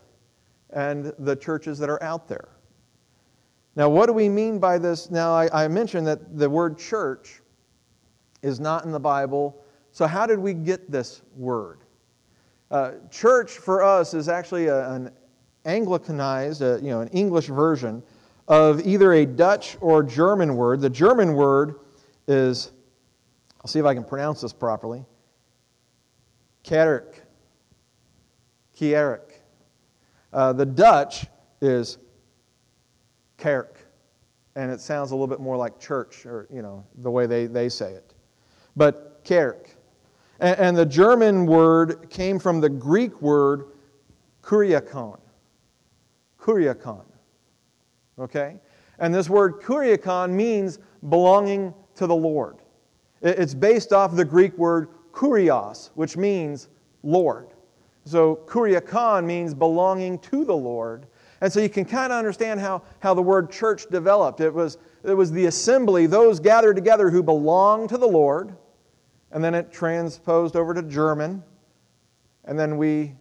and 0.70 1.12
the 1.18 1.37
churches 1.37 1.78
that 1.78 1.90
are 1.90 2.02
out 2.02 2.28
there. 2.28 2.49
Now, 3.76 3.88
what 3.88 4.06
do 4.06 4.12
we 4.12 4.28
mean 4.28 4.58
by 4.58 4.78
this? 4.78 5.10
Now, 5.10 5.32
I, 5.32 5.64
I 5.64 5.68
mentioned 5.68 6.06
that 6.06 6.37
the 6.37 6.49
word 6.49 6.78
church 6.78 7.40
is 8.42 8.58
not 8.58 8.84
in 8.84 8.90
the 8.90 9.00
Bible. 9.00 9.64
So, 9.92 10.06
how 10.06 10.26
did 10.26 10.38
we 10.38 10.54
get 10.54 10.90
this 10.90 11.22
word? 11.37 11.80
Uh, 12.70 12.92
church 13.10 13.52
for 13.52 13.82
us 13.82 14.14
is 14.14 14.28
actually 14.28 14.66
a, 14.66 14.90
an 14.90 15.10
Anglicanized, 15.64 16.62
a, 16.62 16.82
you 16.82 16.90
know, 16.90 17.00
an 17.00 17.08
English 17.08 17.46
version 17.46 18.02
of 18.49 18.84
either 18.87 19.12
a 19.12 19.26
Dutch 19.26 19.76
or 19.80 20.02
German 20.02 20.56
word. 20.56 20.80
The 20.80 20.90
German 20.90 21.34
word 21.34 21.76
is 22.26 22.72
I'll 23.60 23.68
see 23.68 23.78
if 23.78 23.84
I 23.84 23.94
can 23.94 24.04
pronounce 24.04 24.40
this 24.40 24.52
properly. 24.52 25.04
Kerk. 26.66 27.22
Kierik. 28.76 29.32
Uh, 30.32 30.52
the 30.52 30.66
Dutch 30.66 31.26
is 31.60 31.98
Kerk. 33.36 33.78
and 34.56 34.70
it 34.70 34.80
sounds 34.80 35.10
a 35.10 35.14
little 35.14 35.26
bit 35.26 35.40
more 35.40 35.56
like 35.56 35.78
church, 35.78 36.26
or, 36.26 36.46
you 36.52 36.62
know, 36.62 36.84
the 36.98 37.10
way 37.10 37.26
they, 37.26 37.46
they 37.46 37.68
say 37.68 37.92
it. 37.92 38.14
But 38.76 39.22
kerk. 39.24 39.70
And, 40.40 40.58
and 40.58 40.76
the 40.76 40.86
German 40.86 41.46
word 41.46 42.10
came 42.10 42.38
from 42.38 42.60
the 42.60 42.68
Greek 42.68 43.20
word 43.20 43.66
kuriakon. 44.42 45.20
Kuriakon. 46.38 47.04
Okay? 48.18 48.60
And 48.98 49.14
this 49.14 49.28
word 49.28 49.60
kuriakon 49.60 50.30
means 50.30 50.78
belonging 51.08 51.74
to 51.96 52.06
the 52.06 52.16
Lord. 52.16 52.59
It's 53.22 53.54
based 53.54 53.92
off 53.92 54.14
the 54.14 54.24
Greek 54.24 54.56
word 54.56 54.88
kurios, 55.12 55.90
which 55.94 56.16
means 56.16 56.68
Lord. 57.02 57.48
So 58.04 58.36
kuriakon 58.46 59.24
means 59.24 59.54
belonging 59.54 60.18
to 60.20 60.44
the 60.44 60.56
Lord. 60.56 61.06
And 61.40 61.52
so 61.52 61.60
you 61.60 61.68
can 61.68 61.84
kind 61.84 62.12
of 62.12 62.18
understand 62.18 62.60
how, 62.60 62.82
how 63.00 63.14
the 63.14 63.22
word 63.22 63.50
church 63.50 63.86
developed. 63.90 64.40
It 64.40 64.52
was, 64.52 64.78
it 65.04 65.14
was 65.14 65.30
the 65.32 65.46
assembly, 65.46 66.06
those 66.06 66.40
gathered 66.40 66.76
together 66.76 67.10
who 67.10 67.22
belonged 67.22 67.88
to 67.90 67.98
the 67.98 68.08
Lord. 68.08 68.56
And 69.32 69.42
then 69.44 69.54
it 69.54 69.72
transposed 69.72 70.56
over 70.56 70.74
to 70.74 70.82
German. 70.82 71.42
And 72.44 72.58
then 72.58 72.76
we 72.76 73.14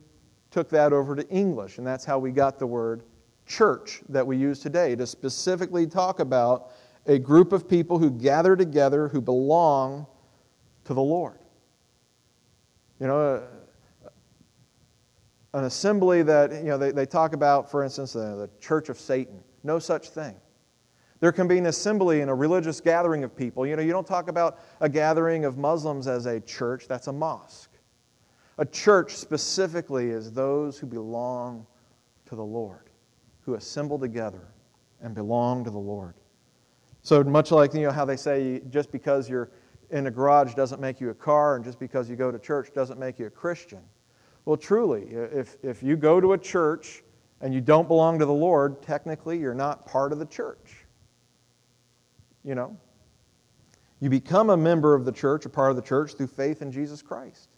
took 0.52 0.70
that 0.70 0.92
over 0.92 1.16
to 1.16 1.28
English. 1.30 1.78
And 1.78 1.86
that's 1.86 2.06
how 2.06 2.20
we 2.20 2.32
got 2.32 2.58
the 2.58 2.68
word 2.68 3.04
church 3.46 4.02
that 4.10 4.26
we 4.26 4.38
use 4.38 4.60
today 4.60 4.96
to 4.96 5.06
specifically 5.06 5.88
talk 5.88 6.20
about 6.20 6.72
a 7.10 7.18
group 7.18 7.54
of 7.54 7.68
people 7.68 7.98
who 7.98 8.12
gather 8.12 8.56
together 8.56 9.08
who 9.08 9.20
belong 9.20 10.06
to 10.86 10.94
the 10.94 11.02
Lord. 11.02 11.40
You 13.00 13.08
know, 13.08 13.44
an 15.54 15.64
assembly 15.64 16.22
that, 16.22 16.52
you 16.52 16.66
know, 16.66 16.78
they, 16.78 16.92
they 16.92 17.08
talk 17.08 17.34
about, 17.34 17.72
for 17.72 17.84
instance, 17.84 18.14
the, 18.14 18.36
the 18.36 18.50
church 18.62 18.90
of 18.90 19.00
Satan. 19.00 19.44
No 19.64 19.80
such 19.80 20.10
thing. 20.10 20.36
There 21.20 21.32
can 21.32 21.48
be 21.48 21.58
an 21.58 21.66
assembly 21.66 22.22
and 22.22 22.30
a 22.30 22.34
religious 22.36 22.80
gathering 22.80 23.24
of 23.24 23.36
people. 23.36 23.66
You 23.66 23.76
know, 23.76 23.82
you 23.82 23.92
don't 23.92 24.06
talk 24.06 24.30
about 24.30 24.60
a 24.80 24.88
gathering 24.88 25.46
of 25.46 25.58
Muslims 25.58 26.08
as 26.08 26.28
a 26.28 26.40
church, 26.40 26.88
that's 26.88 27.08
a 27.08 27.14
mosque. 27.14 27.72
A 28.60 28.66
church 28.66 29.16
specifically 29.16 30.12
is 30.12 30.32
those 30.32 30.78
who 30.78 30.86
belong 30.86 31.66
to 32.28 32.36
the 32.36 32.46
Lord, 32.46 32.92
who 33.42 33.56
assemble 33.56 33.98
together 33.98 34.48
and 35.02 35.16
belong 35.16 35.64
to 35.64 35.72
the 35.72 35.80
Lord. 35.80 36.14
So 37.10 37.24
much 37.24 37.50
like 37.50 37.74
you 37.74 37.82
know 37.82 37.92
how 37.92 38.06
they 38.06 38.18
say 38.18 38.62
just 38.70 38.92
because 38.92 39.28
you're 39.28 39.50
in 39.90 40.06
a 40.06 40.12
garage 40.12 40.54
doesn't 40.54 40.80
make 40.80 41.02
you 41.02 41.10
a 41.10 41.14
car, 41.16 41.56
and 41.56 41.66
just 41.66 41.80
because 41.80 42.08
you 42.08 42.16
go 42.16 42.32
to 42.32 42.38
church 42.38 42.72
doesn't 42.76 43.00
make 43.00 43.18
you 43.18 43.26
a 43.26 43.32
Christian. 43.32 43.80
Well, 44.46 44.58
truly, 44.58 45.08
if, 45.10 45.58
if 45.64 45.82
you 45.82 45.96
go 45.98 46.22
to 46.22 46.34
a 46.34 46.38
church 46.38 47.02
and 47.42 47.52
you 47.52 47.62
don't 47.62 47.88
belong 47.88 48.20
to 48.20 48.28
the 48.28 48.32
Lord, 48.32 48.84
technically 48.84 49.40
you're 49.40 49.56
not 49.56 49.88
part 49.88 50.12
of 50.12 50.20
the 50.20 50.28
church. 50.28 50.86
You 52.44 52.54
know? 52.54 52.78
You 54.02 54.12
become 54.12 54.52
a 54.52 54.58
member 54.58 54.94
of 54.94 55.04
the 55.04 55.12
church, 55.12 55.48
a 55.48 55.50
part 55.50 55.72
of 55.72 55.78
the 55.78 55.82
church, 55.82 56.14
through 56.14 56.28
faith 56.28 56.62
in 56.62 56.72
Jesus 56.72 57.02
Christ. 57.02 57.50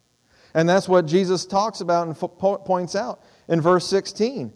And 0.54 0.70
that's 0.70 0.88
what 0.88 1.06
Jesus 1.06 1.46
talks 1.46 1.82
about 1.82 2.08
and 2.08 2.18
points 2.18 2.96
out 2.96 3.22
in 3.50 3.60
verse 3.60 3.86
16. 3.86 4.54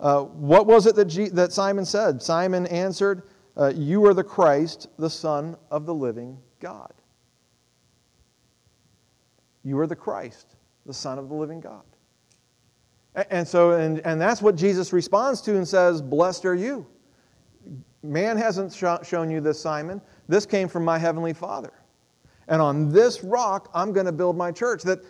Uh, 0.00 0.22
what 0.22 0.66
was 0.66 0.86
it 0.86 0.96
that, 0.96 1.04
G- 1.04 1.28
that 1.28 1.52
Simon 1.52 1.84
said? 1.84 2.20
Simon 2.20 2.66
answered, 2.66 3.22
uh, 3.56 3.72
You 3.74 4.04
are 4.06 4.14
the 4.14 4.24
Christ, 4.24 4.88
the 4.98 5.10
Son 5.10 5.56
of 5.70 5.86
the 5.86 5.94
living 5.94 6.38
God. 6.60 6.92
You 9.64 9.78
are 9.78 9.86
the 9.86 9.96
Christ 9.96 10.56
the 10.86 10.94
Son 10.94 11.18
of 11.18 11.28
the 11.28 11.34
living 11.34 11.60
God. 11.60 11.82
And 13.30 13.46
so, 13.46 13.72
and, 13.72 14.00
and 14.06 14.20
that's 14.20 14.40
what 14.40 14.56
Jesus 14.56 14.92
responds 14.92 15.42
to 15.42 15.56
and 15.56 15.68
says, 15.68 16.00
Blessed 16.00 16.44
are 16.44 16.54
you. 16.54 16.86
Man 18.02 18.36
hasn't 18.36 18.72
sh- 18.72 19.06
shown 19.06 19.30
you 19.30 19.40
this, 19.40 19.60
Simon. 19.60 20.00
This 20.28 20.46
came 20.46 20.66
from 20.66 20.84
my 20.84 20.98
heavenly 20.98 21.34
Father. 21.34 21.72
And 22.48 22.60
on 22.60 22.90
this 22.90 23.22
rock, 23.22 23.70
I'm 23.74 23.92
going 23.92 24.06
to 24.06 24.12
build 24.12 24.36
my 24.36 24.50
church. 24.50 24.82
That 24.82 25.00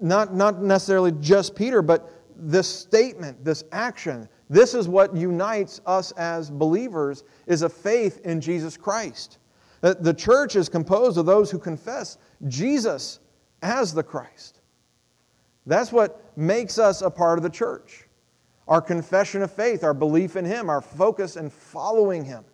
not, 0.00 0.34
not 0.34 0.62
necessarily 0.62 1.12
just 1.20 1.54
Peter, 1.54 1.82
but 1.82 2.10
this 2.40 2.68
statement, 2.68 3.44
this 3.44 3.64
action, 3.72 4.28
this 4.48 4.74
is 4.74 4.88
what 4.88 5.14
unites 5.14 5.80
us 5.86 6.12
as 6.12 6.50
believers 6.50 7.24
is 7.46 7.62
a 7.62 7.68
faith 7.68 8.20
in 8.24 8.40
Jesus 8.40 8.76
Christ. 8.76 9.38
That 9.80 10.02
the 10.02 10.14
church 10.14 10.56
is 10.56 10.68
composed 10.68 11.18
of 11.18 11.26
those 11.26 11.50
who 11.50 11.58
confess 11.58 12.18
Jesus 12.48 13.20
as 13.62 13.94
the 13.94 14.02
Christ. 14.02 14.60
That's 15.66 15.92
what 15.92 16.36
makes 16.36 16.78
us 16.78 17.02
a 17.02 17.10
part 17.10 17.38
of 17.38 17.42
the 17.42 17.50
church. 17.50 18.08
Our 18.66 18.80
confession 18.80 19.42
of 19.42 19.52
faith, 19.52 19.84
our 19.84 19.94
belief 19.94 20.36
in 20.36 20.44
Him, 20.44 20.70
our 20.70 20.80
focus 20.80 21.36
in 21.36 21.50
following 21.50 22.24
Him. 22.24 22.44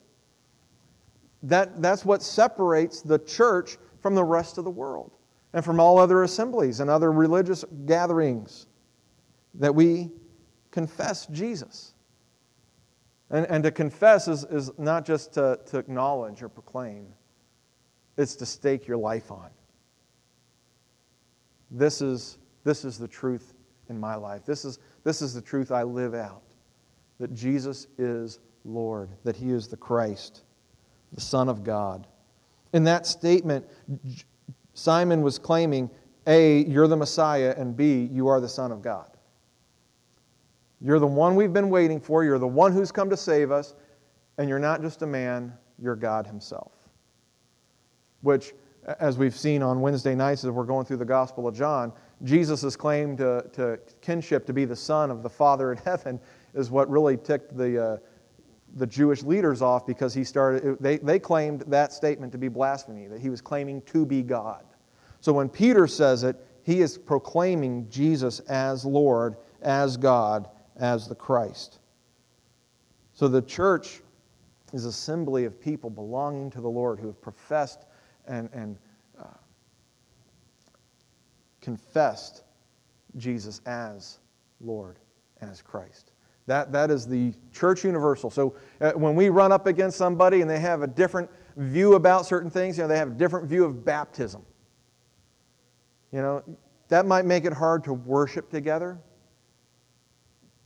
That, 1.43 1.81
that's 1.81 2.05
what 2.05 2.23
separates 2.23 3.03
the 3.03 3.19
church 3.19 3.77
from 4.01 4.15
the 4.15 4.25
rest 4.25 4.59
of 4.59 4.65
the 4.65 4.71
world 4.71 5.13
and 5.53 5.65
from 5.65 5.81
all 5.81 5.99
other 5.99 6.23
assemblies 6.23 6.81
and 6.81 6.91
other 6.91 7.13
religious 7.13 7.65
gatherings. 7.87 8.67
That 9.59 9.75
we 9.75 10.11
confess 10.71 11.27
Jesus. 11.27 11.95
And, 13.31 13.47
and 13.47 13.65
to 13.65 13.71
confess 13.71 14.29
is, 14.29 14.45
is 14.45 14.71
not 14.79 15.05
just 15.05 15.35
to, 15.35 15.59
to 15.67 15.79
acknowledge 15.79 16.43
or 16.43 16.49
proclaim, 16.49 17.09
it's 18.17 18.37
to 18.37 18.47
stake 18.47 18.87
your 18.87 18.97
life 18.97 19.31
on. 19.31 19.51
This 21.71 22.01
is 22.01 22.39
this 22.67 22.85
is 22.85 22.99
the 22.99 23.07
truth 23.07 23.55
in 23.89 24.01
my 24.01 24.17
life. 24.17 24.45
This 24.45 24.65
is, 24.65 24.81
this 25.05 25.23
is 25.23 25.33
the 25.33 25.41
truth 25.41 25.71
I 25.71 25.85
live 25.85 26.15
out 26.15 26.43
that 27.21 27.33
Jesus 27.33 27.87
is 27.97 28.41
Lord, 28.65 29.09
that 29.23 29.37
He 29.37 29.53
is 29.53 29.69
the 29.69 29.77
Christ, 29.77 30.43
the 31.13 31.21
Son 31.21 31.49
of 31.49 31.63
God. 31.63 32.09
In 32.73 32.83
that 32.83 33.07
statement, 33.07 33.65
Simon 34.75 35.23
was 35.23 35.39
claiming 35.39 35.89
A, 36.27 36.65
you're 36.65 36.89
the 36.89 36.97
Messiah, 36.97 37.55
and 37.57 37.77
B, 37.77 38.09
you 38.13 38.27
are 38.27 38.41
the 38.41 38.49
Son 38.49 38.73
of 38.73 38.83
God. 38.83 39.16
You're 40.81 40.99
the 40.99 41.07
one 41.07 41.35
we've 41.35 41.53
been 41.53 41.71
waiting 41.71 42.01
for, 42.01 42.25
you're 42.25 42.39
the 42.39 42.47
one 42.47 42.73
who's 42.73 42.93
come 42.93 43.09
to 43.11 43.17
save 43.17 43.51
us, 43.51 43.75
and 44.39 44.49
you're 44.49 44.59
not 44.59 44.83
just 44.83 45.03
a 45.03 45.07
man, 45.07 45.53
you're 45.79 45.97
God 45.97 46.27
Himself. 46.27 46.73
Which, 48.21 48.53
as 49.01 49.19
we've 49.19 49.37
seen 49.37 49.63
on 49.63 49.81
Wednesday 49.81 50.15
nights 50.15 50.45
as 50.45 50.51
we're 50.51 50.65
going 50.65 50.85
through 50.85 50.99
the 50.99 51.05
Gospel 51.05 51.49
of 51.49 51.55
John, 51.55 51.93
Jesus' 52.25 52.77
claim 52.77 53.17
to, 53.17 53.45
to 53.53 53.79
kinship, 54.01 54.47
to 54.47 54.53
be 54.53 54.65
the 54.65 54.77
son 54.77 55.11
of 55.11 55.23
the 55.23 55.31
Father 55.31 55.73
in 55.73 55.79
heaven, 55.79 56.21
is 56.55 56.71
what 56.71 56.91
really 56.91 57.17
ticked 57.17 57.57
the, 57.57 57.83
uh, 57.83 57.97
the 58.77 58.87
Jewish 58.87 59.23
leaders 59.23 59.63
off 59.63 59.87
because 59.87 60.13
he 60.13 60.25
started, 60.25 60.77
they, 60.81 60.99
they 60.99 61.19
claimed 61.19 61.63
that 61.69 61.93
statement 61.93 62.33
to 62.33 62.39
be 62.39 62.49
blasphemy, 62.49 63.07
that 63.07 63.21
he 63.21 63.31
was 63.31 63.41
claiming 63.41 63.83
to 63.83 64.05
be 64.05 64.23
God. 64.23 64.65
So 65.21 65.33
when 65.33 65.49
Peter 65.49 65.87
says 65.87 66.23
it, 66.23 66.37
he 66.63 66.81
is 66.81 66.99
proclaiming 66.99 67.89
Jesus 67.89 68.41
as 68.41 68.85
Lord, 68.85 69.37
as 69.63 69.97
God, 69.97 70.49
as 70.79 71.09
the 71.09 71.15
Christ. 71.15 71.79
So 73.13 73.29
the 73.29 73.43
church 73.43 74.03
is 74.73 74.85
assembly 74.85 75.45
of 75.45 75.61
people 75.61 75.91
belonging 75.91 76.51
to 76.51 76.61
the 76.61 76.69
Lord 76.69 76.99
who 76.99 77.07
have 77.07 77.21
professed 77.21 77.87
and, 78.27 78.51
and 78.53 78.77
confessed 81.67 82.45
Jesus 83.17 83.61
as 83.67 84.21
Lord 84.61 85.01
and 85.41 85.51
as 85.51 85.61
Christ. 85.61 86.13
That, 86.47 86.71
that 86.71 86.93
is 86.93 87.09
the 87.09 87.35
church 87.53 87.83
universal. 87.83 88.31
So 88.31 88.55
uh, 88.81 88.93
when 88.93 89.17
we 89.17 89.31
run 89.31 89.51
up 89.51 89.67
against 89.67 89.99
somebody 89.99 90.43
and 90.43 90.49
they 90.49 90.61
have 90.61 90.83
a 90.83 90.87
different 90.87 91.29
view 91.57 91.95
about 91.95 92.25
certain 92.25 92.51
things, 92.51 92.79
you 92.79 92.85
know, 92.85 92.89
they 92.89 92.99
have 92.99 93.11
a 93.11 93.15
different 93.15 93.49
view 93.49 93.65
of 93.65 93.85
baptism. 93.85 94.43
You 96.13 96.21
know, 96.21 96.45
that 96.87 97.05
might 97.05 97.25
make 97.25 97.45
it 97.45 97.53
hard 97.53 97.83
to 97.83 97.95
worship 97.95 98.49
together. 98.49 99.01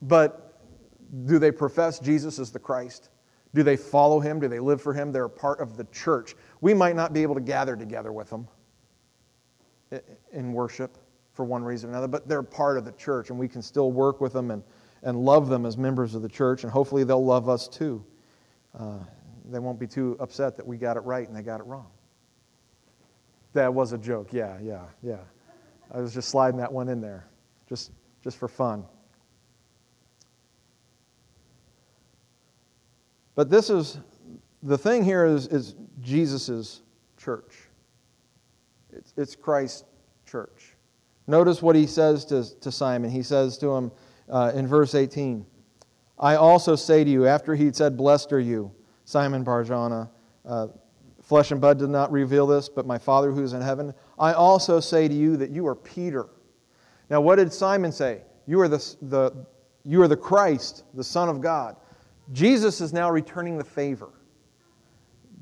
But 0.02 0.60
do 1.26 1.38
they 1.38 1.50
profess 1.50 1.98
Jesus 1.98 2.38
as 2.38 2.50
the 2.50 2.58
Christ? 2.58 3.10
Do 3.54 3.62
they 3.62 3.76
follow 3.76 4.20
him? 4.20 4.38
Do 4.38 4.48
they 4.48 4.60
live 4.60 4.80
for 4.80 4.94
him? 4.94 5.12
They're 5.12 5.24
a 5.24 5.30
part 5.30 5.60
of 5.60 5.76
the 5.76 5.84
church. 5.84 6.36
We 6.60 6.72
might 6.72 6.94
not 6.94 7.12
be 7.12 7.22
able 7.22 7.34
to 7.34 7.40
gather 7.40 7.76
together 7.76 8.12
with 8.12 8.30
them 8.30 8.46
in 10.32 10.52
worship 10.52 10.96
for 11.32 11.44
one 11.44 11.64
reason 11.64 11.88
or 11.88 11.92
another, 11.92 12.08
but 12.08 12.28
they're 12.28 12.42
part 12.42 12.78
of 12.78 12.84
the 12.84 12.92
church, 12.92 13.30
and 13.30 13.38
we 13.38 13.48
can 13.48 13.62
still 13.62 13.90
work 13.90 14.20
with 14.20 14.32
them 14.32 14.50
and, 14.50 14.62
and 15.02 15.18
love 15.18 15.48
them 15.48 15.66
as 15.66 15.76
members 15.76 16.14
of 16.14 16.22
the 16.22 16.28
church, 16.28 16.62
and 16.62 16.72
hopefully 16.72 17.02
they'll 17.02 17.24
love 17.24 17.48
us 17.48 17.66
too. 17.66 18.04
Uh, 18.78 18.98
they 19.50 19.58
won't 19.58 19.80
be 19.80 19.86
too 19.86 20.16
upset 20.20 20.56
that 20.56 20.66
we 20.66 20.76
got 20.76 20.96
it 20.96 21.00
right 21.00 21.26
and 21.26 21.36
they 21.36 21.42
got 21.42 21.60
it 21.60 21.64
wrong. 21.64 21.88
That 23.52 23.72
was 23.72 23.92
a 23.92 23.98
joke. 23.98 24.32
Yeah, 24.32 24.58
yeah, 24.62 24.84
yeah. 25.02 25.16
I 25.92 26.00
was 26.00 26.14
just 26.14 26.28
sliding 26.28 26.58
that 26.60 26.72
one 26.72 26.88
in 26.88 27.00
there, 27.00 27.26
just, 27.68 27.90
just 28.22 28.36
for 28.36 28.46
fun. 28.46 28.84
But 33.40 33.48
this 33.48 33.70
is 33.70 33.96
the 34.62 34.76
thing 34.76 35.02
here 35.02 35.24
is, 35.24 35.46
is 35.46 35.74
Jesus' 36.02 36.82
church. 37.16 37.56
It's, 38.92 39.14
it's 39.16 39.34
Christ's 39.34 39.84
church. 40.26 40.74
Notice 41.26 41.62
what 41.62 41.74
he 41.74 41.86
says 41.86 42.26
to, 42.26 42.44
to 42.60 42.70
Simon. 42.70 43.08
He 43.08 43.22
says 43.22 43.56
to 43.56 43.70
him 43.70 43.92
uh, 44.28 44.52
in 44.54 44.66
verse 44.66 44.94
18, 44.94 45.46
I 46.18 46.34
also 46.34 46.76
say 46.76 47.02
to 47.02 47.08
you, 47.08 47.26
after 47.26 47.54
he'd 47.54 47.74
said, 47.74 47.96
Blessed 47.96 48.30
are 48.34 48.40
you, 48.40 48.70
Simon 49.06 49.42
Barjona, 49.42 50.10
uh, 50.44 50.66
flesh 51.22 51.50
and 51.50 51.62
blood 51.62 51.78
did 51.78 51.88
not 51.88 52.12
reveal 52.12 52.46
this, 52.46 52.68
but 52.68 52.84
my 52.84 52.98
Father 52.98 53.32
who 53.32 53.42
is 53.42 53.54
in 53.54 53.62
heaven. 53.62 53.94
I 54.18 54.34
also 54.34 54.80
say 54.80 55.08
to 55.08 55.14
you 55.14 55.38
that 55.38 55.48
you 55.48 55.66
are 55.66 55.74
Peter. 55.74 56.26
Now, 57.08 57.22
what 57.22 57.36
did 57.36 57.54
Simon 57.54 57.90
say? 57.90 58.20
You 58.46 58.60
are 58.60 58.68
the, 58.68 58.96
the, 59.00 59.46
you 59.86 60.02
are 60.02 60.08
the 60.08 60.14
Christ, 60.14 60.84
the 60.92 61.02
Son 61.02 61.30
of 61.30 61.40
God. 61.40 61.76
Jesus 62.32 62.80
is 62.80 62.92
now 62.92 63.10
returning 63.10 63.58
the 63.58 63.64
favor. 63.64 64.10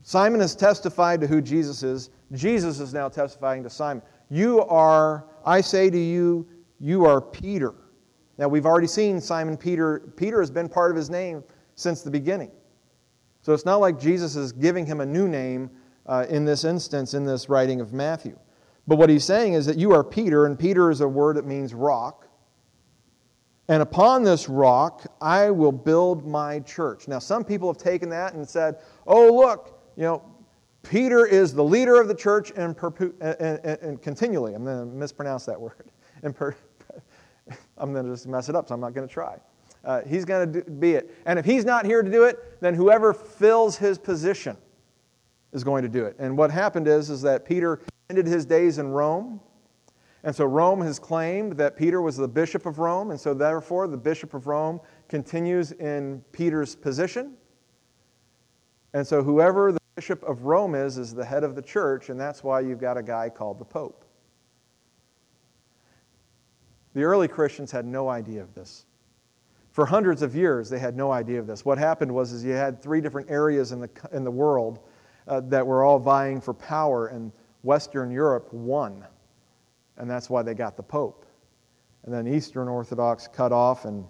Simon 0.02 0.40
has 0.40 0.54
testified 0.54 1.20
to 1.20 1.26
who 1.26 1.42
Jesus 1.42 1.82
is. 1.82 2.10
Jesus 2.32 2.80
is 2.80 2.94
now 2.94 3.08
testifying 3.08 3.62
to 3.62 3.70
Simon. 3.70 4.02
You 4.30 4.62
are, 4.62 5.26
I 5.44 5.60
say 5.60 5.90
to 5.90 5.98
you, 5.98 6.46
you 6.80 7.04
are 7.04 7.20
Peter. 7.20 7.74
Now, 8.38 8.48
we've 8.48 8.66
already 8.66 8.86
seen 8.86 9.20
Simon 9.20 9.56
Peter. 9.56 10.12
Peter 10.16 10.40
has 10.40 10.50
been 10.50 10.68
part 10.68 10.90
of 10.90 10.96
his 10.96 11.10
name 11.10 11.42
since 11.74 12.02
the 12.02 12.10
beginning. 12.10 12.52
So 13.42 13.52
it's 13.52 13.64
not 13.64 13.80
like 13.80 13.98
Jesus 13.98 14.36
is 14.36 14.52
giving 14.52 14.86
him 14.86 15.00
a 15.00 15.06
new 15.06 15.28
name 15.28 15.70
uh, 16.06 16.26
in 16.28 16.44
this 16.44 16.64
instance, 16.64 17.14
in 17.14 17.24
this 17.24 17.48
writing 17.48 17.80
of 17.80 17.92
Matthew. 17.92 18.38
But 18.86 18.96
what 18.96 19.10
he's 19.10 19.24
saying 19.24 19.54
is 19.54 19.66
that 19.66 19.76
you 19.76 19.92
are 19.92 20.02
Peter, 20.02 20.46
and 20.46 20.58
Peter 20.58 20.90
is 20.90 21.00
a 21.00 21.08
word 21.08 21.36
that 21.36 21.46
means 21.46 21.74
rock. 21.74 22.27
And 23.68 23.82
upon 23.82 24.24
this 24.24 24.48
rock 24.48 25.06
I 25.20 25.50
will 25.50 25.72
build 25.72 26.26
my 26.26 26.60
church. 26.60 27.06
Now, 27.06 27.18
some 27.18 27.44
people 27.44 27.68
have 27.68 27.78
taken 27.78 28.08
that 28.10 28.34
and 28.34 28.48
said, 28.48 28.76
oh, 29.06 29.32
look, 29.32 29.80
you 29.96 30.04
know, 30.04 30.22
Peter 30.82 31.26
is 31.26 31.52
the 31.52 31.64
leader 31.64 32.00
of 32.00 32.08
the 32.08 32.14
church 32.14 32.52
and, 32.56 32.76
perpu- 32.76 33.14
and, 33.20 33.60
and, 33.64 33.82
and 33.82 34.02
continually. 34.02 34.54
I'm 34.54 34.64
going 34.64 34.78
to 34.78 34.86
mispronounce 34.86 35.44
that 35.46 35.60
word. 35.60 35.90
And 36.24 36.34
per- 36.34 36.56
I'm 37.78 37.92
going 37.92 38.04
to 38.04 38.10
just 38.10 38.26
mess 38.26 38.48
it 38.48 38.56
up, 38.56 38.66
so 38.66 38.74
I'm 38.74 38.80
not 38.80 38.92
going 38.92 39.06
to 39.06 39.12
try. 39.12 39.38
Uh, 39.84 40.00
he's 40.02 40.24
going 40.24 40.52
to 40.52 40.62
be 40.62 40.94
it. 40.94 41.14
And 41.26 41.38
if 41.38 41.44
he's 41.44 41.64
not 41.64 41.86
here 41.86 42.02
to 42.02 42.10
do 42.10 42.24
it, 42.24 42.60
then 42.60 42.74
whoever 42.74 43.14
fills 43.14 43.76
his 43.76 43.98
position 43.98 44.56
is 45.52 45.62
going 45.62 45.82
to 45.82 45.88
do 45.88 46.04
it. 46.04 46.16
And 46.18 46.36
what 46.36 46.50
happened 46.50 46.88
is, 46.88 47.08
is 47.08 47.22
that 47.22 47.44
Peter 47.44 47.80
ended 48.10 48.26
his 48.26 48.44
days 48.44 48.78
in 48.78 48.88
Rome. 48.88 49.40
And 50.24 50.34
so 50.34 50.44
Rome 50.44 50.80
has 50.80 50.98
claimed 50.98 51.52
that 51.58 51.76
Peter 51.76 52.02
was 52.02 52.16
the 52.16 52.28
bishop 52.28 52.66
of 52.66 52.78
Rome. 52.78 53.10
And 53.10 53.20
so 53.20 53.34
therefore, 53.34 53.86
the 53.86 53.96
bishop 53.96 54.34
of 54.34 54.46
Rome 54.46 54.80
continues 55.08 55.72
in 55.72 56.22
Peter's 56.32 56.74
position. 56.74 57.34
And 58.94 59.06
so 59.06 59.22
whoever 59.22 59.72
the 59.72 59.78
bishop 59.94 60.22
of 60.24 60.42
Rome 60.42 60.74
is, 60.74 60.98
is 60.98 61.14
the 61.14 61.24
head 61.24 61.44
of 61.44 61.54
the 61.54 61.62
church. 61.62 62.08
And 62.08 62.18
that's 62.18 62.42
why 62.42 62.60
you've 62.60 62.80
got 62.80 62.96
a 62.96 63.02
guy 63.02 63.28
called 63.28 63.58
the 63.58 63.64
Pope. 63.64 64.04
The 66.94 67.04
early 67.04 67.28
Christians 67.28 67.70
had 67.70 67.86
no 67.86 68.08
idea 68.08 68.42
of 68.42 68.54
this. 68.54 68.86
For 69.70 69.86
hundreds 69.86 70.22
of 70.22 70.34
years, 70.34 70.68
they 70.68 70.80
had 70.80 70.96
no 70.96 71.12
idea 71.12 71.38
of 71.38 71.46
this. 71.46 71.64
What 71.64 71.78
happened 71.78 72.12
was 72.12 72.32
is 72.32 72.44
you 72.44 72.54
had 72.54 72.82
three 72.82 73.00
different 73.00 73.30
areas 73.30 73.70
in 73.70 73.78
the, 73.80 73.90
in 74.10 74.24
the 74.24 74.30
world 74.30 74.80
uh, 75.28 75.40
that 75.42 75.64
were 75.64 75.84
all 75.84 76.00
vying 76.00 76.40
for 76.40 76.52
power, 76.54 77.06
and 77.06 77.30
Western 77.62 78.10
Europe 78.10 78.52
won. 78.52 79.06
And 79.98 80.08
that's 80.10 80.30
why 80.30 80.42
they 80.42 80.54
got 80.54 80.76
the 80.76 80.82
Pope. 80.82 81.26
And 82.04 82.14
then 82.14 82.26
Eastern 82.26 82.68
Orthodox 82.68 83.28
cut 83.28 83.52
off, 83.52 83.84
and 83.84 84.06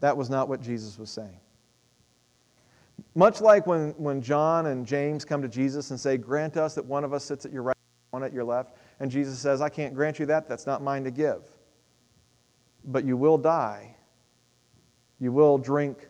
that 0.00 0.16
was 0.16 0.30
not 0.30 0.48
what 0.48 0.62
Jesus 0.62 0.98
was 0.98 1.10
saying. 1.10 1.40
Much 3.14 3.40
like 3.40 3.66
when, 3.66 3.90
when 3.98 4.22
John 4.22 4.66
and 4.66 4.86
James 4.86 5.24
come 5.24 5.42
to 5.42 5.48
Jesus 5.48 5.90
and 5.90 6.00
say, 6.00 6.16
Grant 6.16 6.56
us 6.56 6.74
that 6.76 6.84
one 6.84 7.04
of 7.04 7.12
us 7.12 7.24
sits 7.24 7.44
at 7.44 7.52
your 7.52 7.64
right, 7.64 7.76
one 8.10 8.22
at 8.22 8.32
your 8.32 8.44
left. 8.44 8.76
And 9.00 9.10
Jesus 9.10 9.38
says, 9.38 9.60
I 9.60 9.68
can't 9.68 9.94
grant 9.94 10.18
you 10.18 10.26
that. 10.26 10.48
That's 10.48 10.66
not 10.66 10.82
mine 10.82 11.04
to 11.04 11.10
give 11.10 11.42
but 12.84 13.04
you 13.04 13.16
will 13.16 13.38
die. 13.38 13.94
You 15.18 15.32
will 15.32 15.58
drink 15.58 16.08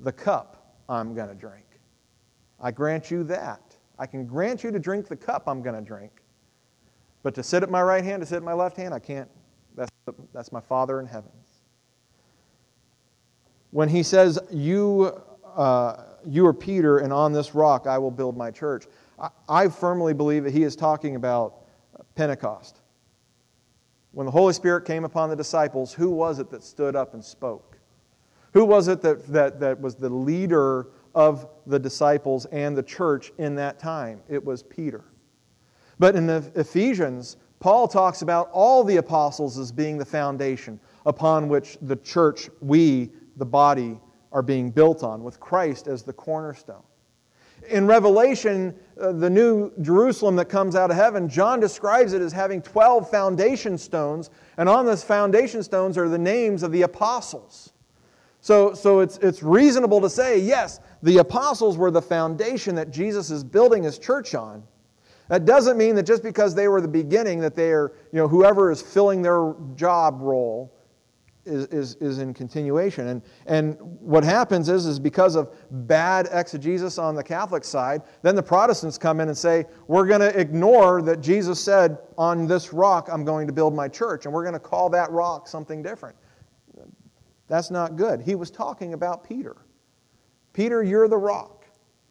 the 0.00 0.12
cup 0.12 0.76
I'm 0.88 1.14
going 1.14 1.28
to 1.28 1.34
drink. 1.34 1.64
I 2.60 2.70
grant 2.70 3.10
you 3.10 3.24
that. 3.24 3.76
I 3.98 4.06
can 4.06 4.26
grant 4.26 4.62
you 4.62 4.70
to 4.70 4.78
drink 4.78 5.08
the 5.08 5.16
cup 5.16 5.44
I'm 5.46 5.62
going 5.62 5.74
to 5.74 5.86
drink. 5.86 6.22
But 7.26 7.34
to 7.34 7.42
sit 7.42 7.64
at 7.64 7.70
my 7.70 7.82
right 7.82 8.04
hand, 8.04 8.22
to 8.22 8.26
sit 8.26 8.36
at 8.36 8.44
my 8.44 8.52
left 8.52 8.76
hand, 8.76 8.94
I 8.94 9.00
can't. 9.00 9.28
That's, 9.74 9.90
that's 10.32 10.52
my 10.52 10.60
Father 10.60 11.00
in 11.00 11.06
heaven. 11.06 11.32
When 13.72 13.88
he 13.88 14.04
says, 14.04 14.38
you, 14.52 15.20
uh, 15.44 16.04
you 16.24 16.46
are 16.46 16.54
Peter, 16.54 16.98
and 16.98 17.12
on 17.12 17.32
this 17.32 17.52
rock 17.52 17.88
I 17.88 17.98
will 17.98 18.12
build 18.12 18.36
my 18.36 18.52
church, 18.52 18.84
I, 19.18 19.30
I 19.48 19.66
firmly 19.66 20.14
believe 20.14 20.44
that 20.44 20.52
he 20.52 20.62
is 20.62 20.76
talking 20.76 21.16
about 21.16 21.64
Pentecost. 22.14 22.80
When 24.12 24.26
the 24.26 24.30
Holy 24.30 24.52
Spirit 24.52 24.84
came 24.84 25.04
upon 25.04 25.28
the 25.28 25.34
disciples, 25.34 25.92
who 25.92 26.10
was 26.10 26.38
it 26.38 26.48
that 26.52 26.62
stood 26.62 26.94
up 26.94 27.12
and 27.12 27.24
spoke? 27.24 27.76
Who 28.52 28.64
was 28.64 28.86
it 28.86 29.02
that, 29.02 29.26
that, 29.32 29.58
that 29.58 29.80
was 29.80 29.96
the 29.96 30.10
leader 30.10 30.90
of 31.12 31.48
the 31.66 31.80
disciples 31.80 32.46
and 32.52 32.76
the 32.76 32.84
church 32.84 33.32
in 33.36 33.56
that 33.56 33.80
time? 33.80 34.20
It 34.28 34.44
was 34.44 34.62
Peter. 34.62 35.06
But 35.98 36.16
in 36.16 36.28
Ephesians, 36.28 37.36
Paul 37.58 37.88
talks 37.88 38.22
about 38.22 38.50
all 38.52 38.84
the 38.84 38.96
apostles 38.96 39.58
as 39.58 39.72
being 39.72 39.98
the 39.98 40.04
foundation 40.04 40.78
upon 41.06 41.48
which 41.48 41.78
the 41.82 41.96
church, 41.96 42.50
we, 42.60 43.10
the 43.36 43.46
body, 43.46 43.98
are 44.32 44.42
being 44.42 44.70
built 44.70 45.02
on, 45.02 45.24
with 45.24 45.40
Christ 45.40 45.86
as 45.86 46.02
the 46.02 46.12
cornerstone. 46.12 46.82
In 47.70 47.86
Revelation, 47.86 48.74
uh, 49.00 49.12
the 49.12 49.30
new 49.30 49.72
Jerusalem 49.80 50.36
that 50.36 50.44
comes 50.46 50.76
out 50.76 50.90
of 50.90 50.96
heaven, 50.96 51.28
John 51.28 51.58
describes 51.58 52.12
it 52.12 52.20
as 52.20 52.32
having 52.32 52.60
12 52.60 53.10
foundation 53.10 53.78
stones, 53.78 54.30
and 54.58 54.68
on 54.68 54.84
those 54.84 55.02
foundation 55.02 55.62
stones 55.62 55.96
are 55.96 56.08
the 56.08 56.18
names 56.18 56.62
of 56.62 56.70
the 56.70 56.82
apostles. 56.82 57.72
So, 58.40 58.74
so 58.74 59.00
it's, 59.00 59.16
it's 59.18 59.42
reasonable 59.42 60.00
to 60.02 60.10
say, 60.10 60.38
yes, 60.38 60.78
the 61.02 61.18
apostles 61.18 61.76
were 61.76 61.90
the 61.90 62.02
foundation 62.02 62.74
that 62.76 62.90
Jesus 62.90 63.30
is 63.30 63.42
building 63.42 63.82
his 63.82 63.98
church 63.98 64.34
on. 64.34 64.62
That 65.28 65.44
doesn't 65.44 65.76
mean 65.76 65.94
that 65.96 66.04
just 66.04 66.22
because 66.22 66.54
they 66.54 66.68
were 66.68 66.80
the 66.80 66.88
beginning, 66.88 67.40
that 67.40 67.54
they 67.54 67.72
are, 67.72 67.92
you 68.12 68.18
know, 68.18 68.28
whoever 68.28 68.70
is 68.70 68.80
filling 68.80 69.22
their 69.22 69.54
job 69.74 70.20
role 70.20 70.72
is, 71.44 71.66
is, 71.66 71.94
is 71.96 72.18
in 72.18 72.34
continuation. 72.34 73.08
And, 73.08 73.22
and 73.46 73.76
what 73.80 74.24
happens 74.24 74.68
is, 74.68 74.86
is 74.86 74.98
because 74.98 75.36
of 75.36 75.54
bad 75.86 76.28
exegesis 76.30 76.98
on 76.98 77.14
the 77.14 77.22
Catholic 77.22 77.64
side, 77.64 78.02
then 78.22 78.34
the 78.34 78.42
Protestants 78.42 78.98
come 78.98 79.20
in 79.20 79.28
and 79.28 79.36
say, 79.36 79.64
we're 79.86 80.06
going 80.06 80.20
to 80.20 80.38
ignore 80.38 81.02
that 81.02 81.20
Jesus 81.20 81.60
said, 81.60 81.98
on 82.18 82.46
this 82.46 82.72
rock 82.72 83.08
I'm 83.10 83.24
going 83.24 83.46
to 83.46 83.52
build 83.52 83.74
my 83.74 83.88
church, 83.88 84.26
and 84.26 84.34
we're 84.34 84.44
going 84.44 84.54
to 84.54 84.60
call 84.60 84.90
that 84.90 85.10
rock 85.10 85.48
something 85.48 85.82
different. 85.82 86.16
That's 87.48 87.70
not 87.70 87.96
good. 87.96 88.20
He 88.20 88.34
was 88.34 88.50
talking 88.50 88.92
about 88.92 89.22
Peter. 89.22 89.56
Peter, 90.52 90.82
you're 90.82 91.06
the 91.06 91.16
rock. 91.16 91.55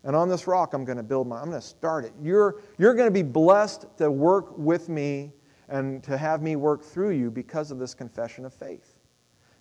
And 0.05 0.15
on 0.15 0.29
this 0.29 0.47
rock, 0.47 0.73
I'm 0.73 0.85
going 0.85 0.97
to 0.97 1.03
build 1.03 1.27
my, 1.27 1.37
I'm 1.37 1.49
going 1.49 1.59
to 1.59 1.67
start 1.67 2.05
it. 2.05 2.13
You're, 2.21 2.61
you're 2.77 2.93
going 2.93 3.07
to 3.07 3.11
be 3.11 3.23
blessed 3.23 3.85
to 3.97 4.09
work 4.09 4.57
with 4.57 4.87
me 4.87 5.33
and 5.67 6.03
to 6.03 6.17
have 6.17 6.41
me 6.41 6.55
work 6.55 6.83
through 6.83 7.11
you 7.11 7.29
because 7.29 7.71
of 7.71 7.79
this 7.79 7.93
confession 7.93 8.45
of 8.45 8.53
faith 8.53 8.95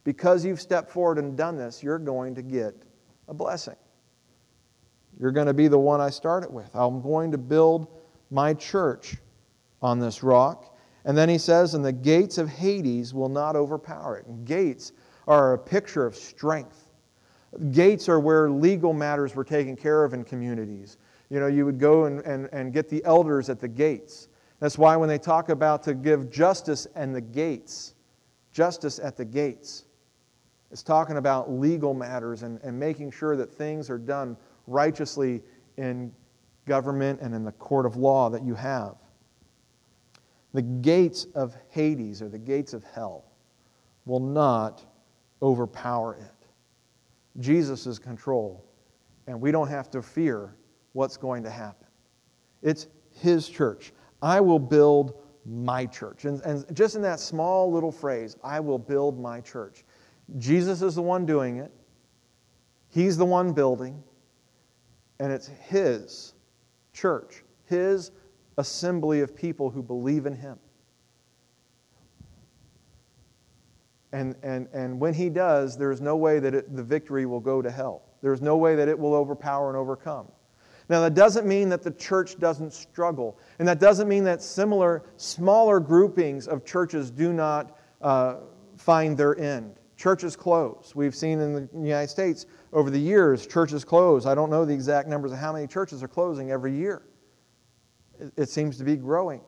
because 0.04 0.44
you've 0.44 0.60
stepped 0.60 0.90
forward 0.90 1.18
and 1.18 1.36
done 1.36 1.56
this, 1.56 1.82
you're 1.82 1.98
going 1.98 2.34
to 2.34 2.42
get 2.42 2.74
a 3.28 3.34
blessing. 3.34 3.76
You're 5.18 5.32
going 5.32 5.46
to 5.46 5.54
be 5.54 5.68
the 5.68 5.78
one 5.78 6.00
I 6.00 6.10
started 6.10 6.52
with. 6.52 6.70
I'm 6.74 7.00
going 7.00 7.32
to 7.32 7.38
build 7.38 7.88
my 8.30 8.52
church 8.54 9.16
on 9.80 9.98
this 9.98 10.22
rock. 10.22 10.76
And 11.06 11.16
then 11.16 11.28
he 11.28 11.38
says, 11.38 11.74
and 11.74 11.84
the 11.84 11.92
gates 11.92 12.38
of 12.38 12.48
Hades 12.48 13.14
will 13.14 13.28
not 13.28 13.56
overpower 13.56 14.18
it. 14.18 14.26
And 14.26 14.46
gates 14.46 14.92
are 15.26 15.54
a 15.54 15.58
picture 15.58 16.06
of 16.06 16.14
strength. 16.14 16.83
Gates 17.70 18.08
are 18.08 18.20
where 18.20 18.50
legal 18.50 18.92
matters 18.92 19.34
were 19.34 19.44
taken 19.44 19.76
care 19.76 20.04
of 20.04 20.14
in 20.14 20.24
communities. 20.24 20.98
You 21.30 21.40
know, 21.40 21.46
you 21.46 21.64
would 21.64 21.78
go 21.78 22.04
and, 22.04 22.20
and, 22.20 22.48
and 22.52 22.72
get 22.72 22.88
the 22.88 23.04
elders 23.04 23.48
at 23.48 23.60
the 23.60 23.68
gates. 23.68 24.28
That's 24.60 24.78
why 24.78 24.96
when 24.96 25.08
they 25.08 25.18
talk 25.18 25.48
about 25.48 25.82
to 25.84 25.94
give 25.94 26.30
justice 26.30 26.86
and 26.94 27.14
the 27.14 27.20
gates, 27.20 27.94
justice 28.52 28.98
at 28.98 29.16
the 29.16 29.24
gates, 29.24 29.84
it's 30.70 30.82
talking 30.82 31.18
about 31.18 31.50
legal 31.50 31.94
matters 31.94 32.42
and, 32.42 32.60
and 32.62 32.78
making 32.78 33.12
sure 33.12 33.36
that 33.36 33.52
things 33.52 33.88
are 33.90 33.98
done 33.98 34.36
righteously 34.66 35.42
in 35.76 36.12
government 36.66 37.20
and 37.20 37.34
in 37.34 37.44
the 37.44 37.52
court 37.52 37.86
of 37.86 37.96
law 37.96 38.30
that 38.30 38.44
you 38.44 38.54
have. 38.54 38.96
The 40.52 40.62
gates 40.62 41.26
of 41.34 41.56
Hades 41.70 42.22
or 42.22 42.28
the 42.28 42.38
gates 42.38 42.74
of 42.74 42.84
hell 42.84 43.24
will 44.06 44.20
not 44.20 44.84
overpower 45.42 46.14
it. 46.14 46.33
Jesus 47.40 47.86
is 47.86 47.98
control, 47.98 48.64
and 49.26 49.40
we 49.40 49.50
don't 49.50 49.68
have 49.68 49.90
to 49.90 50.02
fear 50.02 50.54
what's 50.92 51.16
going 51.16 51.42
to 51.42 51.50
happen. 51.50 51.88
It's 52.62 52.86
His 53.10 53.48
church. 53.48 53.92
I 54.22 54.40
will 54.40 54.58
build 54.58 55.20
my 55.44 55.86
church. 55.86 56.24
And, 56.24 56.40
and 56.42 56.64
just 56.74 56.96
in 56.96 57.02
that 57.02 57.20
small 57.20 57.70
little 57.70 57.92
phrase, 57.92 58.36
I 58.42 58.60
will 58.60 58.78
build 58.78 59.20
my 59.20 59.40
church. 59.40 59.84
Jesus 60.38 60.80
is 60.80 60.94
the 60.94 61.02
one 61.02 61.26
doing 61.26 61.58
it, 61.58 61.72
He's 62.88 63.16
the 63.16 63.26
one 63.26 63.52
building, 63.52 64.02
and 65.18 65.32
it's 65.32 65.48
His 65.48 66.34
church, 66.92 67.42
His 67.66 68.12
assembly 68.56 69.20
of 69.20 69.34
people 69.34 69.68
who 69.68 69.82
believe 69.82 70.26
in 70.26 70.34
Him. 70.34 70.58
And, 74.14 74.36
and, 74.44 74.68
and 74.72 75.00
when 75.00 75.12
He 75.12 75.28
does, 75.28 75.76
there 75.76 75.90
is 75.90 76.00
no 76.00 76.14
way 76.14 76.38
that 76.38 76.54
it, 76.54 76.76
the 76.76 76.84
victory 76.84 77.26
will 77.26 77.40
go 77.40 77.60
to 77.60 77.68
hell. 77.68 78.02
There's 78.22 78.40
no 78.40 78.56
way 78.56 78.76
that 78.76 78.86
it 78.86 78.96
will 78.96 79.12
overpower 79.12 79.68
and 79.68 79.76
overcome. 79.76 80.28
Now, 80.88 81.00
that 81.00 81.14
doesn't 81.14 81.46
mean 81.46 81.68
that 81.70 81.82
the 81.82 81.90
church 81.90 82.38
doesn't 82.38 82.72
struggle. 82.72 83.38
And 83.58 83.66
that 83.66 83.80
doesn't 83.80 84.06
mean 84.06 84.22
that 84.24 84.40
similar, 84.40 85.02
smaller 85.16 85.80
groupings 85.80 86.46
of 86.46 86.64
churches 86.64 87.10
do 87.10 87.32
not 87.32 87.76
uh, 88.02 88.36
find 88.76 89.16
their 89.16 89.36
end. 89.36 89.74
Churches 89.96 90.36
close. 90.36 90.92
We've 90.94 91.14
seen 91.14 91.40
in 91.40 91.52
the 91.54 91.68
United 91.74 92.08
States 92.08 92.46
over 92.72 92.90
the 92.90 92.98
years, 92.98 93.48
churches 93.48 93.84
close. 93.84 94.26
I 94.26 94.36
don't 94.36 94.50
know 94.50 94.64
the 94.64 94.74
exact 94.74 95.08
numbers 95.08 95.32
of 95.32 95.38
how 95.38 95.52
many 95.52 95.66
churches 95.66 96.04
are 96.04 96.08
closing 96.08 96.52
every 96.52 96.76
year. 96.76 97.02
It, 98.36 98.48
seems 98.48 98.78
to 98.78 98.84
be 98.84 98.94
growing. 98.94 99.40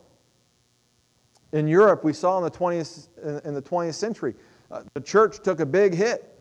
In 1.53 1.67
Europe, 1.67 2.03
we 2.03 2.11
saw 2.11 2.37
in 2.37 2.43
the 2.43 2.51
20th, 2.51 3.45
in 3.45 3.53
the 3.53 3.61
20th 3.61 3.93
century, 3.93 4.35
uh, 4.71 4.83
the 4.93 5.01
church 5.01 5.39
took 5.43 5.59
a 5.59 5.65
big 5.65 5.93
hit. 5.93 6.33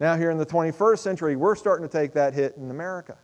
Now, 0.00 0.16
here 0.16 0.30
in 0.30 0.38
the 0.38 0.46
21st 0.46 0.98
century, 0.98 1.36
we're 1.36 1.56
starting 1.56 1.86
to 1.86 1.92
take 1.92 2.12
that 2.12 2.34
hit 2.34 2.56
in 2.56 2.70
America. 2.70 3.18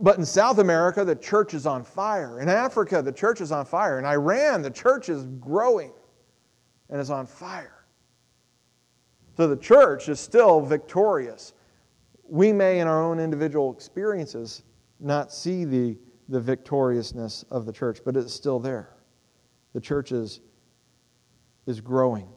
But 0.00 0.18
in 0.18 0.24
South 0.24 0.58
America, 0.58 1.04
the 1.04 1.16
church 1.16 1.54
is 1.54 1.66
on 1.66 1.84
fire. 1.84 2.40
In 2.40 2.48
Africa, 2.48 3.00
the 3.00 3.12
church 3.12 3.40
is 3.40 3.52
on 3.52 3.64
fire. 3.64 3.98
In 3.98 4.04
Iran, 4.04 4.62
the 4.62 4.70
church 4.70 5.08
is 5.08 5.24
growing 5.40 5.92
and 6.90 7.00
is 7.00 7.10
on 7.10 7.26
fire. 7.26 7.84
So 9.36 9.46
the 9.46 9.56
church 9.56 10.08
is 10.08 10.18
still 10.18 10.60
victorious. 10.60 11.52
We 12.28 12.52
may, 12.52 12.80
in 12.80 12.88
our 12.88 13.02
own 13.02 13.20
individual 13.20 13.72
experiences, 13.72 14.64
not 15.00 15.32
see 15.32 15.64
the, 15.64 15.96
the 16.28 16.40
victoriousness 16.40 17.44
of 17.50 17.64
the 17.64 17.72
church, 17.72 18.00
but 18.04 18.16
it's 18.16 18.34
still 18.34 18.58
there. 18.58 18.96
The 19.74 19.80
church 19.80 20.10
is, 20.10 20.40
is 21.66 21.80
growing. 21.80 22.28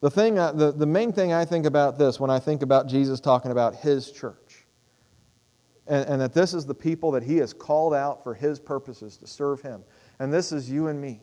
The, 0.00 0.10
thing, 0.10 0.34
the, 0.34 0.72
the 0.76 0.86
main 0.86 1.12
thing 1.12 1.32
I 1.32 1.44
think 1.44 1.66
about 1.66 1.98
this 1.98 2.18
when 2.18 2.30
I 2.30 2.38
think 2.38 2.62
about 2.62 2.88
Jesus 2.88 3.20
talking 3.20 3.50
about 3.50 3.74
his 3.74 4.10
church 4.10 4.64
and, 5.90 6.08
and 6.08 6.20
that 6.20 6.32
this 6.32 6.54
is 6.54 6.64
the 6.64 6.74
people 6.74 7.10
that 7.10 7.22
He 7.22 7.36
has 7.38 7.52
called 7.52 7.92
out 7.92 8.22
for 8.22 8.32
His 8.32 8.58
purposes 8.58 9.18
to 9.18 9.26
serve 9.26 9.60
Him. 9.60 9.82
And 10.20 10.32
this 10.32 10.52
is 10.52 10.70
you 10.70 10.86
and 10.86 10.98
me. 10.98 11.20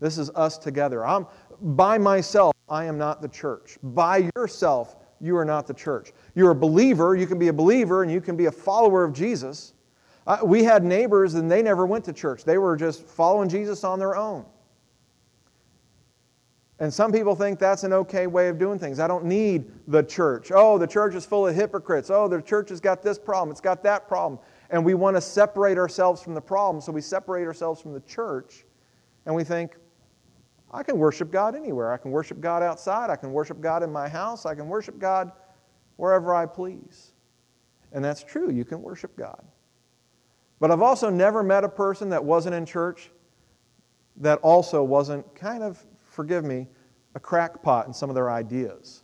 This 0.00 0.18
is 0.18 0.30
us 0.30 0.58
together. 0.58 1.06
I'm, 1.06 1.26
by 1.60 1.98
myself, 1.98 2.54
I 2.68 2.86
am 2.86 2.98
not 2.98 3.22
the 3.22 3.28
church. 3.28 3.78
By 3.82 4.30
yourself, 4.34 4.96
you 5.20 5.36
are 5.36 5.44
not 5.44 5.66
the 5.66 5.74
church. 5.74 6.12
You're 6.34 6.50
a 6.50 6.54
believer. 6.54 7.14
You 7.14 7.26
can 7.26 7.38
be 7.38 7.48
a 7.48 7.52
believer 7.52 8.02
and 8.02 8.10
you 8.10 8.20
can 8.20 8.36
be 8.36 8.46
a 8.46 8.52
follower 8.52 9.04
of 9.04 9.12
Jesus. 9.12 9.74
Uh, 10.26 10.38
we 10.42 10.64
had 10.64 10.82
neighbors 10.82 11.34
and 11.34 11.50
they 11.50 11.62
never 11.62 11.86
went 11.86 12.04
to 12.06 12.12
church, 12.12 12.44
they 12.44 12.58
were 12.58 12.76
just 12.76 13.06
following 13.06 13.48
Jesus 13.48 13.84
on 13.84 13.98
their 13.98 14.16
own. 14.16 14.44
And 16.78 16.92
some 16.92 17.10
people 17.10 17.34
think 17.34 17.58
that's 17.58 17.84
an 17.84 17.92
okay 17.94 18.26
way 18.26 18.48
of 18.48 18.58
doing 18.58 18.78
things. 18.78 19.00
I 19.00 19.06
don't 19.06 19.24
need 19.24 19.70
the 19.88 20.02
church. 20.02 20.52
Oh, 20.54 20.76
the 20.76 20.86
church 20.86 21.14
is 21.14 21.24
full 21.24 21.46
of 21.46 21.54
hypocrites. 21.54 22.10
Oh, 22.10 22.28
the 22.28 22.42
church 22.42 22.68
has 22.68 22.80
got 22.80 23.02
this 23.02 23.18
problem, 23.18 23.50
it's 23.50 23.60
got 23.60 23.82
that 23.84 24.08
problem. 24.08 24.38
And 24.68 24.84
we 24.84 24.94
want 24.94 25.16
to 25.16 25.20
separate 25.20 25.78
ourselves 25.78 26.22
from 26.22 26.34
the 26.34 26.40
problem, 26.40 26.82
so 26.82 26.92
we 26.92 27.00
separate 27.00 27.46
ourselves 27.46 27.80
from 27.80 27.92
the 27.92 28.00
church. 28.00 28.66
And 29.24 29.34
we 29.34 29.44
think, 29.44 29.76
I 30.72 30.82
can 30.82 30.98
worship 30.98 31.30
God 31.30 31.54
anywhere. 31.54 31.92
I 31.92 31.96
can 31.96 32.10
worship 32.10 32.40
God 32.40 32.62
outside. 32.62 33.08
I 33.08 33.16
can 33.16 33.32
worship 33.32 33.60
God 33.60 33.82
in 33.82 33.90
my 33.90 34.08
house. 34.08 34.44
I 34.44 34.54
can 34.54 34.68
worship 34.68 34.98
God 34.98 35.32
wherever 35.96 36.34
I 36.34 36.44
please. 36.46 37.12
And 37.92 38.04
that's 38.04 38.22
true. 38.22 38.50
You 38.50 38.64
can 38.64 38.82
worship 38.82 39.16
God. 39.16 39.42
But 40.58 40.70
I've 40.70 40.82
also 40.82 41.08
never 41.08 41.42
met 41.42 41.64
a 41.64 41.68
person 41.68 42.10
that 42.10 42.24
wasn't 42.24 42.54
in 42.54 42.66
church 42.66 43.10
that 44.16 44.38
also 44.40 44.82
wasn't 44.82 45.34
kind 45.34 45.62
of 45.62 45.84
forgive 46.16 46.44
me, 46.44 46.66
a 47.14 47.20
crackpot 47.20 47.86
in 47.86 47.92
some 47.92 48.08
of 48.08 48.14
their 48.14 48.30
ideas. 48.30 49.02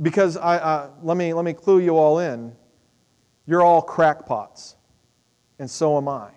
Because 0.00 0.36
I, 0.36 0.56
uh, 0.56 0.90
let, 1.02 1.16
me, 1.16 1.34
let 1.34 1.44
me 1.44 1.52
clue 1.52 1.80
you 1.80 1.96
all 1.96 2.20
in. 2.20 2.54
You're 3.46 3.62
all 3.62 3.82
crackpots, 3.82 4.76
and 5.58 5.70
so 5.70 5.98
am 5.98 6.08
I. 6.08 6.30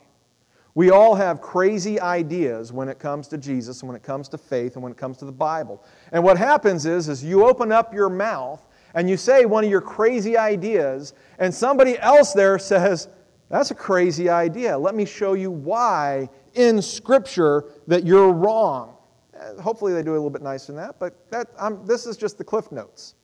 We 0.76 0.92
all 0.92 1.16
have 1.16 1.42
crazy 1.42 2.00
ideas 2.00 2.74
when 2.74 2.90
it 2.90 3.00
comes 3.00 3.28
to 3.30 3.38
Jesus 3.38 3.82
and 3.82 3.90
when 3.90 3.96
it 3.96 4.04
comes 4.04 4.28
to 4.30 4.38
faith 4.38 4.76
and 4.76 4.84
when 4.84 4.92
it 4.92 4.98
comes 4.98 5.18
to 5.18 5.26
the 5.26 5.32
Bible. 5.32 5.84
And 6.12 6.24
what 6.24 6.38
happens 6.38 6.86
is, 6.86 7.10
is 7.10 7.24
you 7.24 7.46
open 7.46 7.72
up 7.72 7.94
your 7.94 8.10
mouth 8.10 8.62
and 8.94 9.10
you 9.10 9.18
say 9.18 9.46
one 9.46 9.64
of 9.64 9.70
your 9.70 9.82
crazy 9.82 10.38
ideas, 10.38 11.14
and 11.40 11.54
somebody 11.54 11.98
else 12.00 12.34
there 12.34 12.58
says, 12.58 13.08
That's 13.50 13.72
a 13.72 13.76
crazy 13.76 14.30
idea. 14.30 14.78
Let 14.78 14.96
me 14.96 15.06
show 15.06 15.34
you 15.34 15.52
why 15.52 16.30
in 16.54 16.82
Scripture 16.82 17.66
that 17.88 18.06
you're 18.06 18.32
wrong. 18.34 18.98
Uh, 19.34 19.62
hopefully, 19.62 19.94
they 19.94 20.04
do 20.04 20.12
a 20.12 20.14
little 20.14 20.30
bit 20.30 20.42
nicer 20.42 20.74
than 20.74 20.82
that, 20.82 21.00
but 21.00 21.30
that, 21.32 21.48
this 21.86 22.06
is 22.06 22.18
just 22.18 22.38
the 22.38 22.44
cliff 22.44 22.72
notes. 22.72 23.16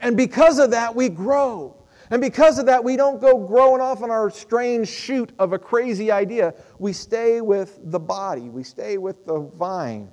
And 0.00 0.16
because 0.16 0.58
of 0.58 0.72
that, 0.72 0.94
we 0.94 1.08
grow. 1.08 1.76
And 2.10 2.20
because 2.20 2.58
of 2.58 2.66
that, 2.66 2.82
we 2.82 2.96
don't 2.96 3.20
go 3.20 3.38
growing 3.38 3.80
off 3.80 4.02
on 4.02 4.10
our 4.10 4.28
strange 4.28 4.88
shoot 4.88 5.32
of 5.38 5.52
a 5.52 5.58
crazy 5.58 6.10
idea. 6.10 6.52
We 6.78 6.92
stay 6.92 7.40
with 7.40 7.78
the 7.84 8.00
body, 8.00 8.50
we 8.50 8.64
stay 8.64 8.98
with 8.98 9.24
the 9.24 9.40
vine. 9.40 10.12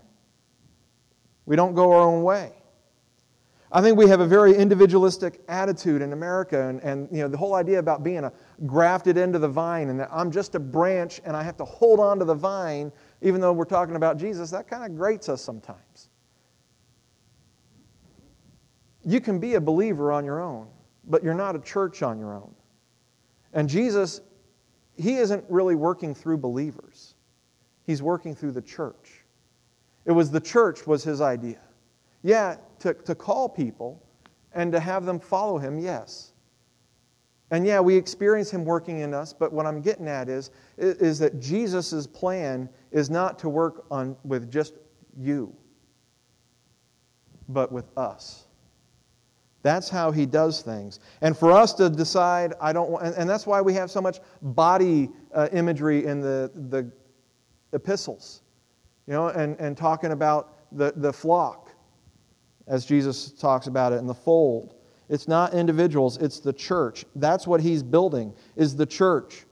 We 1.46 1.56
don't 1.56 1.74
go 1.74 1.92
our 1.92 2.02
own 2.02 2.24
way. 2.24 2.54
I 3.72 3.82
think 3.82 3.98
we 3.98 4.08
have 4.08 4.20
a 4.20 4.26
very 4.26 4.56
individualistic 4.56 5.42
attitude 5.48 6.02
in 6.02 6.12
America, 6.12 6.70
and, 6.70 6.82
and 6.82 7.08
you 7.12 7.20
know, 7.20 7.28
the 7.28 7.38
whole 7.38 7.54
idea 7.54 7.78
about 7.78 8.04
being 8.04 8.24
a 8.24 8.34
grafted 8.66 9.16
into 9.16 9.38
the 9.38 9.48
vine 9.48 9.90
and 9.90 10.00
that 10.00 10.10
I'm 10.12 10.32
just 10.32 10.56
a 10.56 10.60
branch 10.60 11.22
and 11.24 11.38
I 11.38 11.44
have 11.44 11.56
to 11.58 11.66
hold 11.66 12.00
on 12.00 12.18
to 12.18 12.26
the 12.26 12.34
vine, 12.34 12.92
even 13.22 13.40
though 13.40 13.54
we're 13.54 13.66
talking 13.66 13.96
about 13.96 14.18
Jesus, 14.18 14.50
that 14.50 14.68
kind 14.68 14.84
of 14.84 14.98
grates 14.98 15.30
us 15.30 15.44
sometimes. 15.44 16.10
You 19.06 19.22
can 19.22 19.40
be 19.40 19.54
a 19.54 19.62
believer 19.62 20.12
on 20.12 20.26
your 20.26 20.42
own, 20.42 20.68
but 21.08 21.24
you're 21.24 21.36
not 21.36 21.56
a 21.56 21.60
church 21.60 22.02
on 22.02 22.18
your 22.18 22.34
own. 22.34 22.54
And 23.54 23.70
Jesus, 23.70 24.22
He 24.98 25.18
isn't 25.18 25.46
really 25.48 25.76
working 25.76 26.16
through 26.16 26.38
believers, 26.40 27.14
He's 27.86 28.02
working 28.02 28.34
through 28.34 28.54
the 28.54 28.64
church. 28.64 29.24
It 30.06 30.12
was 30.12 30.32
the 30.32 30.42
church 30.42 30.88
was 30.88 31.04
His 31.04 31.22
idea. 31.22 31.60
Yeah, 32.24 32.58
to, 32.80 32.94
to 32.94 33.16
call 33.16 33.50
people 33.50 34.04
and 34.54 34.72
to 34.72 34.80
have 34.80 35.06
them 35.06 35.20
follow 35.20 35.58
him, 35.58 35.80
yes. 35.80 36.34
And 37.52 37.66
yeah, 37.66 37.80
we 37.80 37.96
experience 37.96 38.52
him 38.52 38.64
working 38.64 39.00
in 39.00 39.14
us, 39.14 39.34
but 39.34 39.52
what 39.52 39.66
I'm 39.66 39.82
getting 39.82 40.08
at 40.08 40.30
is, 40.30 40.52
is 40.78 41.18
that 41.20 41.40
Jesus' 41.40 42.06
plan 42.06 42.70
is 42.92 43.10
not 43.10 43.40
to 43.40 43.50
work 43.50 43.86
on, 43.90 44.16
with 44.24 44.52
just 44.52 44.74
you, 45.18 45.56
but 47.48 47.72
with 47.72 47.86
us. 47.98 48.46
That's 49.62 49.90
how 49.90 50.12
he 50.12 50.26
does 50.26 50.62
things. 50.62 51.00
And 51.22 51.36
for 51.36 51.52
us 51.52 51.74
to 51.74 51.90
decide, 51.90 52.54
I 52.62 52.72
don't 52.72 52.92
want, 52.92 53.16
and 53.18 53.30
that's 53.30 53.46
why 53.46 53.62
we 53.62 53.74
have 53.74 53.92
so 53.92 54.00
much 54.00 54.20
body 54.42 55.10
uh, 55.34 55.50
imagery 55.52 56.06
in 56.06 56.22
the, 56.22 56.52
the 56.70 56.90
epistles, 57.74 58.44
you 59.08 59.14
know, 59.14 59.28
and, 59.30 59.60
and 59.60 59.76
talking 59.76 60.12
about 60.12 60.56
the, 60.72 60.94
the 60.96 61.12
flock 61.12 61.69
as 62.70 62.86
Jesus 62.86 63.32
talks 63.32 63.68
about 63.68 63.92
it 63.92 63.98
in 63.98 64.08
the 64.08 64.14
fold. 64.14 64.76
It's 65.10 65.28
not 65.28 65.54
individuals, 65.54 66.18
it's 66.18 66.40
the 66.40 66.54
church. 66.54 67.04
That's 67.16 67.48
what 67.48 67.60
he's 67.60 67.84
building, 67.84 68.34
is 68.56 68.76
the 68.76 68.86
church. 68.86 69.44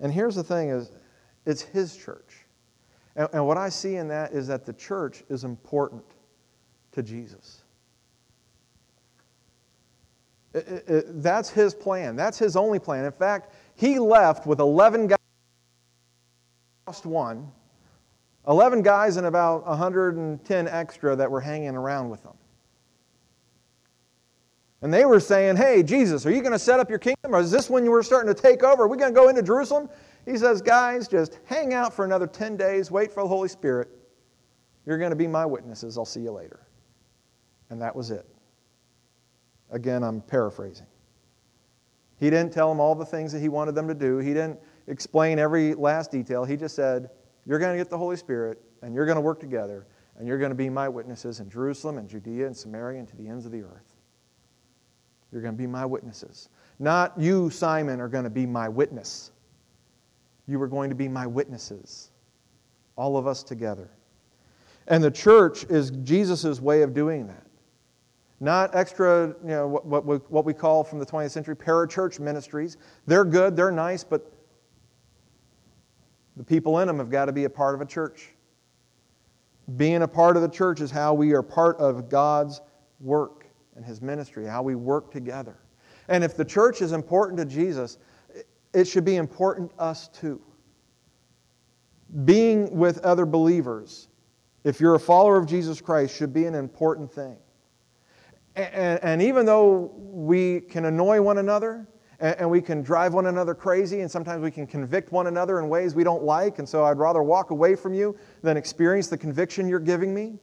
And 0.00 0.12
here's 0.12 0.36
the 0.36 0.44
thing 0.44 0.70
is 0.70 0.92
it's 1.44 1.62
his 1.62 1.96
church. 1.96 2.46
And, 3.16 3.28
and 3.32 3.46
what 3.46 3.58
I 3.58 3.68
see 3.68 3.96
in 3.96 4.08
that 4.08 4.32
is 4.32 4.46
that 4.46 4.64
the 4.64 4.72
church 4.72 5.24
is 5.28 5.44
important 5.44 6.04
to 6.92 7.02
Jesus. 7.02 7.62
It, 10.54 10.68
it, 10.68 10.88
it, 10.88 11.22
that's 11.22 11.50
his 11.50 11.74
plan. 11.74 12.14
That's 12.14 12.38
his 12.38 12.54
only 12.54 12.78
plan. 12.78 13.04
In 13.04 13.12
fact, 13.12 13.52
he 13.74 13.98
left 13.98 14.46
with 14.46 14.60
11 14.60 15.08
guys, 15.08 15.18
lost 16.86 17.04
one, 17.04 17.50
11 18.48 18.82
guys 18.82 19.16
and 19.16 19.26
about 19.26 19.66
110 19.66 20.68
extra 20.68 21.16
that 21.16 21.30
were 21.30 21.40
hanging 21.40 21.74
around 21.76 22.10
with 22.10 22.22
them. 22.22 22.34
And 24.82 24.92
they 24.92 25.06
were 25.06 25.20
saying, 25.20 25.56
Hey, 25.56 25.82
Jesus, 25.82 26.26
are 26.26 26.30
you 26.30 26.40
going 26.40 26.52
to 26.52 26.58
set 26.58 26.78
up 26.78 26.90
your 26.90 26.98
kingdom? 26.98 27.34
Or 27.34 27.40
is 27.40 27.50
this 27.50 27.70
when 27.70 27.84
you 27.84 27.90
were 27.90 28.02
starting 28.02 28.32
to 28.32 28.40
take 28.40 28.62
over? 28.62 28.82
Are 28.82 28.88
we 28.88 28.98
going 28.98 29.14
to 29.14 29.18
go 29.18 29.28
into 29.30 29.42
Jerusalem? 29.42 29.88
He 30.26 30.36
says, 30.36 30.60
Guys, 30.60 31.08
just 31.08 31.38
hang 31.46 31.72
out 31.72 31.94
for 31.94 32.04
another 32.04 32.26
10 32.26 32.58
days, 32.58 32.90
wait 32.90 33.10
for 33.10 33.22
the 33.22 33.28
Holy 33.28 33.48
Spirit. 33.48 33.88
You're 34.84 34.98
going 34.98 35.10
to 35.10 35.16
be 35.16 35.26
my 35.26 35.46
witnesses. 35.46 35.96
I'll 35.96 36.04
see 36.04 36.20
you 36.20 36.32
later. 36.32 36.66
And 37.70 37.80
that 37.80 37.96
was 37.96 38.10
it. 38.10 38.26
Again, 39.70 40.02
I'm 40.02 40.20
paraphrasing. 40.20 40.86
He 42.20 42.28
didn't 42.28 42.52
tell 42.52 42.68
them 42.68 42.78
all 42.78 42.94
the 42.94 43.06
things 43.06 43.32
that 43.32 43.40
he 43.40 43.48
wanted 43.48 43.74
them 43.74 43.88
to 43.88 43.94
do, 43.94 44.18
he 44.18 44.34
didn't 44.34 44.60
explain 44.86 45.38
every 45.38 45.74
last 45.74 46.10
detail. 46.10 46.44
He 46.44 46.58
just 46.58 46.76
said, 46.76 47.08
you're 47.46 47.58
going 47.58 47.72
to 47.72 47.78
get 47.78 47.90
the 47.90 47.98
Holy 47.98 48.16
Spirit, 48.16 48.60
and 48.82 48.94
you're 48.94 49.06
going 49.06 49.16
to 49.16 49.22
work 49.22 49.40
together, 49.40 49.86
and 50.18 50.26
you're 50.26 50.38
going 50.38 50.50
to 50.50 50.56
be 50.56 50.70
my 50.70 50.88
witnesses 50.88 51.40
in 51.40 51.50
Jerusalem 51.50 51.98
and 51.98 52.08
Judea 52.08 52.46
and 52.46 52.56
Samaria 52.56 53.00
and 53.00 53.08
to 53.08 53.16
the 53.16 53.28
ends 53.28 53.46
of 53.46 53.52
the 53.52 53.62
earth. 53.62 53.94
You're 55.32 55.42
going 55.42 55.54
to 55.54 55.58
be 55.58 55.66
my 55.66 55.84
witnesses. 55.84 56.48
Not 56.78 57.18
you, 57.18 57.50
Simon, 57.50 58.00
are 58.00 58.08
going 58.08 58.24
to 58.24 58.30
be 58.30 58.46
my 58.46 58.68
witness. 58.68 59.32
You 60.46 60.62
are 60.62 60.68
going 60.68 60.90
to 60.90 60.96
be 60.96 61.08
my 61.08 61.26
witnesses. 61.26 62.10
All 62.96 63.16
of 63.16 63.26
us 63.26 63.42
together. 63.42 63.90
And 64.86 65.02
the 65.02 65.10
church 65.10 65.64
is 65.64 65.90
Jesus' 65.90 66.60
way 66.60 66.82
of 66.82 66.94
doing 66.94 67.26
that. 67.26 67.46
Not 68.40 68.74
extra, 68.74 69.28
you 69.42 69.48
know, 69.48 69.66
what, 69.66 70.04
what, 70.04 70.30
what 70.30 70.44
we 70.44 70.52
call 70.52 70.84
from 70.84 70.98
the 70.98 71.06
20th 71.06 71.30
century 71.30 71.56
parachurch 71.56 72.20
ministries. 72.20 72.76
They're 73.06 73.24
good, 73.24 73.56
they're 73.56 73.70
nice, 73.70 74.04
but 74.04 74.30
the 76.36 76.44
people 76.44 76.78
in 76.80 76.88
them 76.88 76.98
have 76.98 77.10
got 77.10 77.26
to 77.26 77.32
be 77.32 77.44
a 77.44 77.50
part 77.50 77.74
of 77.74 77.80
a 77.80 77.86
church. 77.86 78.30
Being 79.76 80.02
a 80.02 80.08
part 80.08 80.36
of 80.36 80.42
the 80.42 80.48
church 80.48 80.80
is 80.80 80.90
how 80.90 81.14
we 81.14 81.32
are 81.32 81.42
part 81.42 81.76
of 81.78 82.08
God's 82.08 82.60
work 83.00 83.46
and 83.76 83.84
His 83.84 84.02
ministry, 84.02 84.46
how 84.46 84.62
we 84.62 84.74
work 84.74 85.10
together. 85.10 85.56
And 86.08 86.22
if 86.22 86.36
the 86.36 86.44
church 86.44 86.82
is 86.82 86.92
important 86.92 87.38
to 87.38 87.44
Jesus, 87.44 87.98
it 88.72 88.86
should 88.86 89.04
be 89.04 89.16
important 89.16 89.70
to 89.70 89.80
us 89.80 90.08
too. 90.08 90.40
Being 92.24 92.76
with 92.76 92.98
other 92.98 93.24
believers, 93.24 94.08
if 94.64 94.80
you're 94.80 94.94
a 94.94 95.00
follower 95.00 95.36
of 95.36 95.46
Jesus 95.46 95.80
Christ, 95.80 96.14
should 96.14 96.32
be 96.32 96.46
an 96.46 96.54
important 96.54 97.10
thing. 97.10 97.36
And, 98.56 99.02
and 99.02 99.22
even 99.22 99.46
though 99.46 99.92
we 99.96 100.60
can 100.60 100.84
annoy 100.84 101.20
one 101.20 101.38
another, 101.38 101.88
and, 102.24 102.40
and 102.40 102.50
we 102.50 102.62
can 102.62 102.82
drive 102.82 103.12
one 103.12 103.26
another 103.26 103.54
crazy, 103.54 104.00
and 104.00 104.10
sometimes 104.10 104.42
we 104.42 104.50
can 104.50 104.66
convict 104.66 105.12
one 105.12 105.26
another 105.26 105.58
in 105.58 105.68
ways 105.68 105.94
we 105.94 106.04
don't 106.04 106.22
like, 106.22 106.58
and 106.58 106.66
so 106.66 106.82
I'd 106.82 106.98
rather 106.98 107.22
walk 107.22 107.50
away 107.50 107.76
from 107.76 107.92
you 107.92 108.16
than 108.42 108.56
experience 108.56 109.08
the 109.08 109.18
conviction 109.18 109.68
you're 109.68 109.78
giving 109.78 110.14
me. 110.14 110.38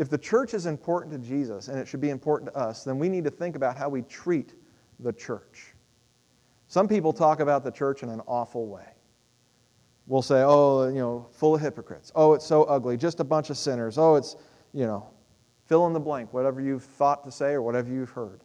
If 0.00 0.10
the 0.10 0.18
church 0.18 0.52
is 0.52 0.66
important 0.66 1.12
to 1.12 1.26
Jesus 1.26 1.68
and 1.68 1.78
it 1.78 1.86
should 1.86 2.00
be 2.00 2.10
important 2.10 2.52
to 2.52 2.58
us, 2.58 2.82
then 2.82 2.98
we 2.98 3.08
need 3.08 3.22
to 3.24 3.30
think 3.30 3.54
about 3.54 3.78
how 3.78 3.88
we 3.88 4.02
treat 4.02 4.54
the 4.98 5.12
church. 5.12 5.74
Some 6.66 6.88
people 6.88 7.12
talk 7.12 7.38
about 7.38 7.62
the 7.62 7.70
church 7.70 8.02
in 8.02 8.08
an 8.08 8.20
awful 8.26 8.66
way. 8.66 8.88
We'll 10.08 10.22
say, 10.22 10.42
oh, 10.44 10.88
you 10.88 10.98
know, 10.98 11.28
full 11.30 11.54
of 11.54 11.60
hypocrites. 11.60 12.10
Oh, 12.14 12.34
it's 12.34 12.44
so 12.44 12.64
ugly. 12.64 12.96
Just 12.96 13.20
a 13.20 13.24
bunch 13.24 13.48
of 13.50 13.56
sinners. 13.56 13.96
Oh, 13.96 14.16
it's, 14.16 14.36
you 14.74 14.86
know, 14.86 15.06
fill 15.66 15.86
in 15.86 15.92
the 15.92 16.00
blank, 16.00 16.32
whatever 16.32 16.60
you've 16.60 16.84
thought 16.84 17.24
to 17.24 17.30
say 17.30 17.52
or 17.52 17.62
whatever 17.62 17.90
you've 17.90 18.10
heard. 18.10 18.42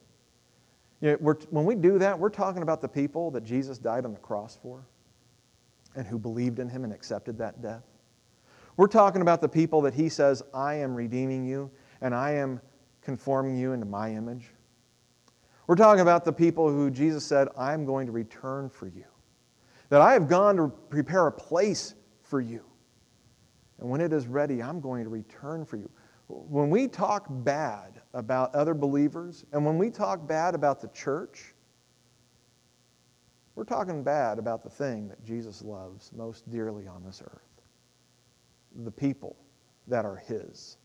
You 1.02 1.18
know, 1.20 1.34
when 1.50 1.66
we 1.66 1.76
do 1.76 1.98
that, 2.00 2.18
we're 2.18 2.30
talking 2.30 2.62
about 2.62 2.82
the 2.82 2.88
people 2.88 3.32
that 3.32 3.44
Jesus 3.44 3.78
died 3.78 4.06
on 4.06 4.14
the 4.14 4.20
cross 4.20 4.58
for 4.62 4.86
and 5.96 6.06
who 6.06 6.18
believed 6.18 6.60
in 6.60 6.70
him 6.70 6.84
and 6.84 6.94
accepted 6.94 7.38
that 7.40 7.62
death. 7.62 7.84
We're 8.78 8.88
talking 8.88 9.22
about 9.22 9.42
the 9.42 9.50
people 9.50 9.82
that 9.82 9.94
he 9.94 10.10
says, 10.10 10.44
I 10.54 10.76
am 10.76 10.96
redeeming 10.96 11.46
you 11.46 11.72
and 12.02 12.16
I 12.16 12.32
am 12.32 12.62
conforming 13.02 13.58
you 13.58 13.74
into 13.74 13.86
my 13.86 14.12
image. 14.12 14.52
We're 15.68 15.76
talking 15.76 16.02
about 16.02 16.24
the 16.24 16.34
people 16.34 16.70
who 16.70 16.90
Jesus 16.90 17.26
said, 17.26 17.48
I'm 17.58 17.86
going 17.86 18.06
to 18.06 18.12
return 18.12 18.70
for 18.70 18.88
you. 18.88 19.06
That 19.90 20.02
I 20.02 20.14
have 20.14 20.28
gone 20.28 20.56
to 20.58 20.68
prepare 20.68 21.28
a 21.28 21.32
place 21.32 21.96
for 22.22 22.40
you. 22.40 22.64
And 23.80 23.90
when 23.90 24.02
it 24.02 24.14
is 24.14 24.28
ready, 24.28 24.62
I'm 24.62 24.80
going 24.80 25.04
to 25.04 25.10
return 25.10 25.66
for 25.66 25.78
you 25.78 25.90
when 26.28 26.70
we 26.70 26.88
talk 26.88 27.26
bad 27.30 28.01
about 28.14 28.54
other 28.54 28.74
believers 28.74 29.46
and 29.52 29.66
when 29.66 29.78
we 29.78 29.90
talk 29.90 30.28
bad 30.28 30.56
about 30.56 30.82
the 30.82 30.90
church, 30.90 31.54
we're 33.56 33.64
talking 33.64 34.04
bad 34.04 34.40
about 34.40 34.64
the 34.64 34.70
thing 34.70 35.08
that 35.10 35.24
Jesus 35.24 35.62
loves 35.62 36.12
most 36.16 36.50
dearly 36.50 36.88
on 36.88 37.04
this 37.04 37.22
earth 37.24 37.52
the 38.84 38.92
people 38.92 39.36
that 39.88 40.06
are 40.06 40.16
His, 40.16 40.78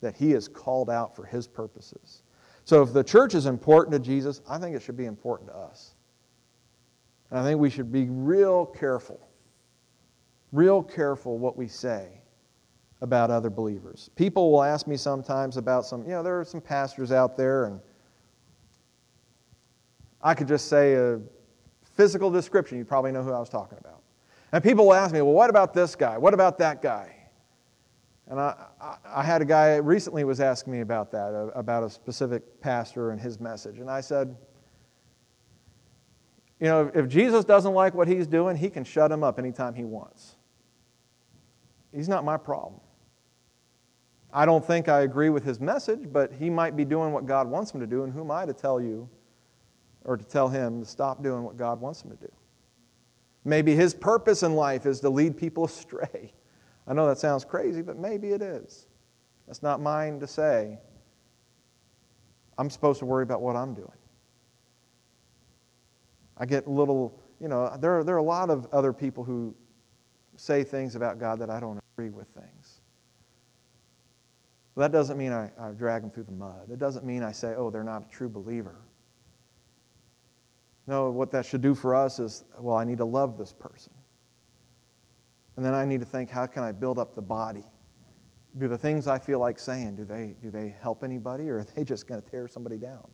that 0.00 0.14
He 0.14 0.30
has 0.32 0.46
called 0.48 0.90
out 0.90 1.16
for 1.16 1.24
His 1.24 1.46
purposes. 1.46 2.22
So 2.64 2.82
if 2.82 2.92
the 2.92 3.02
church 3.02 3.34
is 3.34 3.46
important 3.46 3.92
to 3.92 3.98
Jesus, 3.98 4.42
I 4.48 4.58
think 4.58 4.76
it 4.76 4.82
should 4.82 4.96
be 4.96 5.06
important 5.06 5.50
to 5.50 5.56
us. 5.56 5.94
And 7.30 7.38
I 7.38 7.42
think 7.42 7.60
we 7.60 7.70
should 7.70 7.90
be 7.90 8.06
real 8.10 8.66
careful, 8.66 9.28
real 10.52 10.82
careful 10.82 11.38
what 11.38 11.56
we 11.56 11.68
say 11.68 12.19
about 13.00 13.30
other 13.30 13.50
believers. 13.50 14.10
People 14.14 14.52
will 14.52 14.62
ask 14.62 14.86
me 14.86 14.96
sometimes 14.96 15.56
about 15.56 15.86
some, 15.86 16.02
you 16.02 16.10
know, 16.10 16.22
there 16.22 16.38
are 16.38 16.44
some 16.44 16.60
pastors 16.60 17.12
out 17.12 17.36
there, 17.36 17.64
and 17.64 17.80
I 20.22 20.34
could 20.34 20.48
just 20.48 20.68
say 20.68 20.94
a 20.94 21.20
physical 21.94 22.30
description. 22.30 22.78
You 22.78 22.84
probably 22.84 23.12
know 23.12 23.22
who 23.22 23.32
I 23.32 23.38
was 23.38 23.48
talking 23.48 23.78
about. 23.78 24.02
And 24.52 24.62
people 24.62 24.86
will 24.86 24.94
ask 24.94 25.14
me, 25.14 25.22
well, 25.22 25.32
what 25.32 25.48
about 25.48 25.72
this 25.72 25.94
guy? 25.94 26.18
What 26.18 26.34
about 26.34 26.58
that 26.58 26.82
guy? 26.82 27.16
And 28.26 28.38
I, 28.38 28.54
I, 28.80 28.96
I 29.06 29.22
had 29.22 29.42
a 29.42 29.44
guy 29.44 29.76
recently 29.76 30.24
was 30.24 30.40
asking 30.40 30.72
me 30.72 30.80
about 30.80 31.10
that, 31.12 31.34
uh, 31.34 31.46
about 31.58 31.82
a 31.84 31.90
specific 31.90 32.60
pastor 32.60 33.10
and 33.10 33.20
his 33.20 33.40
message. 33.40 33.78
And 33.78 33.90
I 33.90 34.00
said, 34.00 34.36
you 36.60 36.66
know, 36.66 36.90
if 36.94 37.08
Jesus 37.08 37.44
doesn't 37.44 37.72
like 37.72 37.94
what 37.94 38.06
he's 38.06 38.26
doing, 38.26 38.56
he 38.56 38.68
can 38.68 38.84
shut 38.84 39.10
him 39.10 39.24
up 39.24 39.38
anytime 39.38 39.74
he 39.74 39.84
wants. 39.84 40.36
He's 41.92 42.08
not 42.08 42.24
my 42.24 42.36
problem. 42.36 42.80
I 44.32 44.46
don't 44.46 44.64
think 44.64 44.88
I 44.88 45.00
agree 45.00 45.30
with 45.30 45.44
his 45.44 45.60
message, 45.60 46.12
but 46.12 46.32
he 46.32 46.50
might 46.50 46.76
be 46.76 46.84
doing 46.84 47.12
what 47.12 47.26
God 47.26 47.48
wants 47.48 47.72
him 47.72 47.80
to 47.80 47.86
do, 47.86 48.04
and 48.04 48.12
who 48.12 48.20
am 48.20 48.30
I 48.30 48.46
to 48.46 48.52
tell 48.52 48.80
you 48.80 49.08
or 50.04 50.16
to 50.16 50.24
tell 50.24 50.48
him 50.48 50.80
to 50.80 50.86
stop 50.86 51.22
doing 51.22 51.42
what 51.42 51.56
God 51.56 51.80
wants 51.80 52.02
him 52.02 52.10
to 52.10 52.16
do? 52.16 52.32
Maybe 53.44 53.74
his 53.74 53.94
purpose 53.94 54.42
in 54.42 54.54
life 54.54 54.86
is 54.86 55.00
to 55.00 55.10
lead 55.10 55.36
people 55.36 55.64
astray. 55.66 56.32
I 56.86 56.92
know 56.92 57.06
that 57.06 57.18
sounds 57.18 57.44
crazy, 57.44 57.82
but 57.82 57.96
maybe 57.98 58.28
it 58.28 58.42
is. 58.42 58.86
That's 59.46 59.62
not 59.62 59.80
mine 59.80 60.20
to 60.20 60.26
say. 60.26 60.78
I'm 62.58 62.70
supposed 62.70 62.98
to 63.00 63.06
worry 63.06 63.22
about 63.22 63.40
what 63.40 63.56
I'm 63.56 63.74
doing. 63.74 63.88
I 66.36 66.46
get 66.46 66.68
little, 66.68 67.20
you 67.40 67.48
know, 67.48 67.76
there, 67.80 67.98
are, 67.98 68.04
there 68.04 68.14
are 68.14 68.18
a 68.18 68.22
lot 68.22 68.50
of 68.50 68.66
other 68.72 68.92
people 68.92 69.24
who 69.24 69.54
say 70.36 70.64
things 70.64 70.94
about 70.94 71.18
God 71.18 71.38
that 71.40 71.50
I 71.50 71.60
don't 71.60 71.80
agree 71.94 72.10
with 72.10 72.28
things. 72.28 72.59
Well, 74.74 74.88
that 74.88 74.92
doesn't 74.92 75.18
mean 75.18 75.32
I, 75.32 75.50
I 75.58 75.70
drag 75.72 76.02
them 76.02 76.10
through 76.10 76.24
the 76.24 76.32
mud. 76.32 76.70
It 76.70 76.78
doesn't 76.78 77.04
mean 77.04 77.22
I 77.22 77.32
say, 77.32 77.54
oh, 77.56 77.70
they're 77.70 77.84
not 77.84 78.06
a 78.08 78.10
true 78.10 78.28
believer. 78.28 78.76
No, 80.86 81.10
what 81.10 81.30
that 81.32 81.44
should 81.44 81.60
do 81.60 81.74
for 81.74 81.94
us 81.94 82.18
is, 82.18 82.44
well, 82.58 82.76
I 82.76 82.84
need 82.84 82.98
to 82.98 83.04
love 83.04 83.36
this 83.36 83.52
person. 83.52 83.92
And 85.56 85.64
then 85.64 85.74
I 85.74 85.84
need 85.84 86.00
to 86.00 86.06
think, 86.06 86.30
how 86.30 86.46
can 86.46 86.62
I 86.62 86.72
build 86.72 86.98
up 86.98 87.14
the 87.14 87.22
body? 87.22 87.64
Do 88.58 88.66
the 88.66 88.78
things 88.78 89.06
I 89.06 89.18
feel 89.18 89.38
like 89.38 89.58
saying, 89.58 89.96
do 89.96 90.04
they, 90.04 90.34
do 90.42 90.50
they 90.50 90.74
help 90.80 91.04
anybody 91.04 91.48
or 91.50 91.58
are 91.58 91.64
they 91.64 91.84
just 91.84 92.06
going 92.06 92.22
to 92.22 92.30
tear 92.30 92.48
somebody 92.48 92.76
down? 92.76 93.08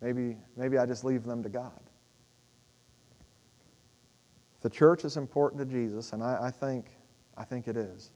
Maybe, 0.00 0.36
maybe 0.56 0.78
I 0.78 0.86
just 0.86 1.04
leave 1.04 1.24
them 1.24 1.42
to 1.44 1.48
God. 1.48 1.80
The 4.60 4.70
church 4.70 5.04
is 5.04 5.16
important 5.16 5.60
to 5.60 5.64
Jesus, 5.64 6.12
and 6.12 6.22
I, 6.22 6.38
I 6.42 6.50
think, 6.50 6.86
I 7.36 7.44
think 7.44 7.66
it 7.66 7.76
is. 7.76 8.10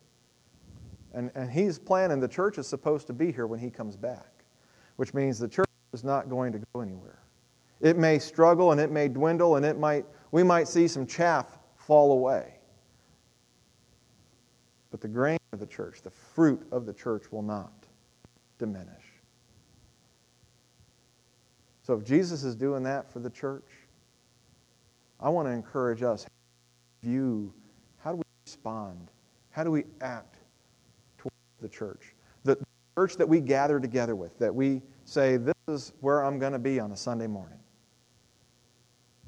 And, 1.17 1.31
and 1.35 1.51
he's 1.51 1.79
planning, 1.79 2.21
the 2.21 2.29
church 2.29 2.59
is 2.59 2.69
supposed 2.69 3.07
to 3.07 3.15
be 3.15 3.33
here 3.33 3.47
when 3.47 3.59
he 3.59 3.71
comes 3.71 3.97
back, 3.97 4.45
which 4.97 5.15
means 5.15 5.39
the 5.39 5.49
church 5.49 5.67
is 5.95 6.05
not 6.05 6.29
going 6.29 6.53
to 6.53 6.61
go 6.75 6.83
anywhere. 6.83 7.19
It 7.81 7.97
may 7.97 8.19
struggle 8.19 8.73
and 8.73 8.81
it 8.81 8.93
may 8.93 9.09
dwindle 9.09 9.57
and 9.57 9.65
it 9.65 9.79
might, 9.79 10.05
we 10.31 10.43
might 10.43 10.69
see 10.69 10.87
some 10.87 11.07
chaff 11.07 11.59
fall 11.75 12.13
away. 12.13 12.59
But 14.91 15.01
the 15.01 15.09
grain 15.09 15.39
of 15.55 15.59
the 15.59 15.67
church, 15.67 16.03
the 16.03 16.11
fruit 16.11 16.67
of 16.71 16.85
the 16.85 16.93
church 16.93 17.33
will 17.33 17.43
not 17.43 17.73
diminish. 18.59 18.89
So 21.83 21.95
if 21.95 22.05
Jesus 22.05 22.45
is 22.45 22.55
doing 22.55 22.83
that 22.83 23.11
for 23.11 23.21
the 23.21 23.31
church, 23.31 23.71
I 25.19 25.31
want 25.31 25.49
to 25.49 25.53
encourage 25.53 26.03
us 26.03 26.27
view 27.03 27.55
how 28.03 28.11
do 28.13 28.19
we 28.19 28.25
respond? 28.45 29.11
How 29.51 29.65
do 29.65 29.71
we 29.71 29.85
act 30.03 30.36
the 31.61 31.69
church. 31.69 32.15
The 32.45 32.57
church 32.97 33.17
that 33.17 33.29
we 33.29 33.41
gather 33.41 33.81
together 33.81 34.17
with, 34.17 34.39
that 34.39 34.55
we 34.55 34.83
say, 35.05 35.37
this 35.37 35.55
is 35.69 35.93
where 36.01 36.25
I'm 36.25 36.39
going 36.39 36.53
to 36.53 36.59
be 36.59 36.81
on 36.81 36.93
a 36.93 36.97
Sunday 36.97 37.27
morning. 37.27 37.59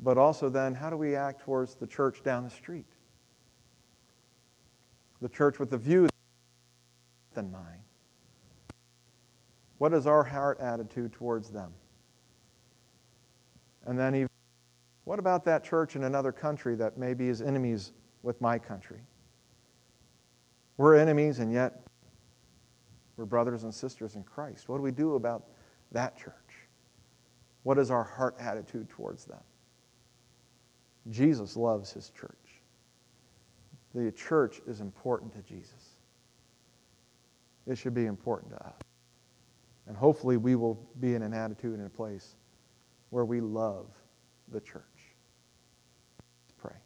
But 0.00 0.16
also, 0.16 0.48
then, 0.48 0.74
how 0.74 0.90
do 0.90 0.96
we 0.96 1.16
act 1.16 1.42
towards 1.42 1.74
the 1.74 1.86
church 1.86 2.22
down 2.22 2.44
the 2.44 2.50
street? 2.50 2.86
The 5.20 5.28
church 5.28 5.58
with 5.58 5.70
the 5.70 5.78
view 5.78 6.08
than 7.34 7.50
mine. 7.50 7.82
What 9.78 9.92
is 9.92 10.06
our 10.06 10.22
heart 10.22 10.60
attitude 10.60 11.12
towards 11.12 11.50
them? 11.50 11.72
And 13.86 13.98
then, 13.98 14.14
even, 14.14 14.28
what 15.04 15.18
about 15.18 15.44
that 15.46 15.64
church 15.64 15.96
in 15.96 16.04
another 16.04 16.30
country 16.30 16.76
that 16.76 16.98
maybe 16.98 17.28
is 17.28 17.42
enemies 17.42 17.92
with 18.22 18.40
my 18.40 18.58
country? 18.58 19.00
We're 20.76 20.94
enemies, 20.94 21.40
and 21.40 21.52
yet 21.52 21.87
we're 23.18 23.26
brothers 23.26 23.64
and 23.64 23.74
sisters 23.74 24.14
in 24.14 24.22
Christ. 24.22 24.68
What 24.68 24.76
do 24.76 24.82
we 24.82 24.92
do 24.92 25.16
about 25.16 25.44
that 25.92 26.16
church? 26.16 26.34
What 27.64 27.78
is 27.78 27.90
our 27.90 28.04
heart 28.04 28.36
attitude 28.38 28.88
towards 28.88 29.24
them? 29.26 29.40
Jesus 31.10 31.56
loves 31.56 31.92
his 31.92 32.10
church. 32.10 32.32
The 33.94 34.12
church 34.12 34.60
is 34.66 34.80
important 34.80 35.32
to 35.34 35.42
Jesus. 35.42 35.96
It 37.66 37.76
should 37.76 37.94
be 37.94 38.06
important 38.06 38.52
to 38.52 38.64
us. 38.64 38.74
And 39.86 39.96
hopefully, 39.96 40.36
we 40.36 40.54
will 40.54 40.78
be 41.00 41.14
in 41.14 41.22
an 41.22 41.34
attitude 41.34 41.78
and 41.78 41.86
a 41.86 41.90
place 41.90 42.36
where 43.10 43.24
we 43.24 43.40
love 43.40 43.86
the 44.52 44.60
church. 44.60 44.82
Let's 46.46 46.54
pray. 46.58 46.76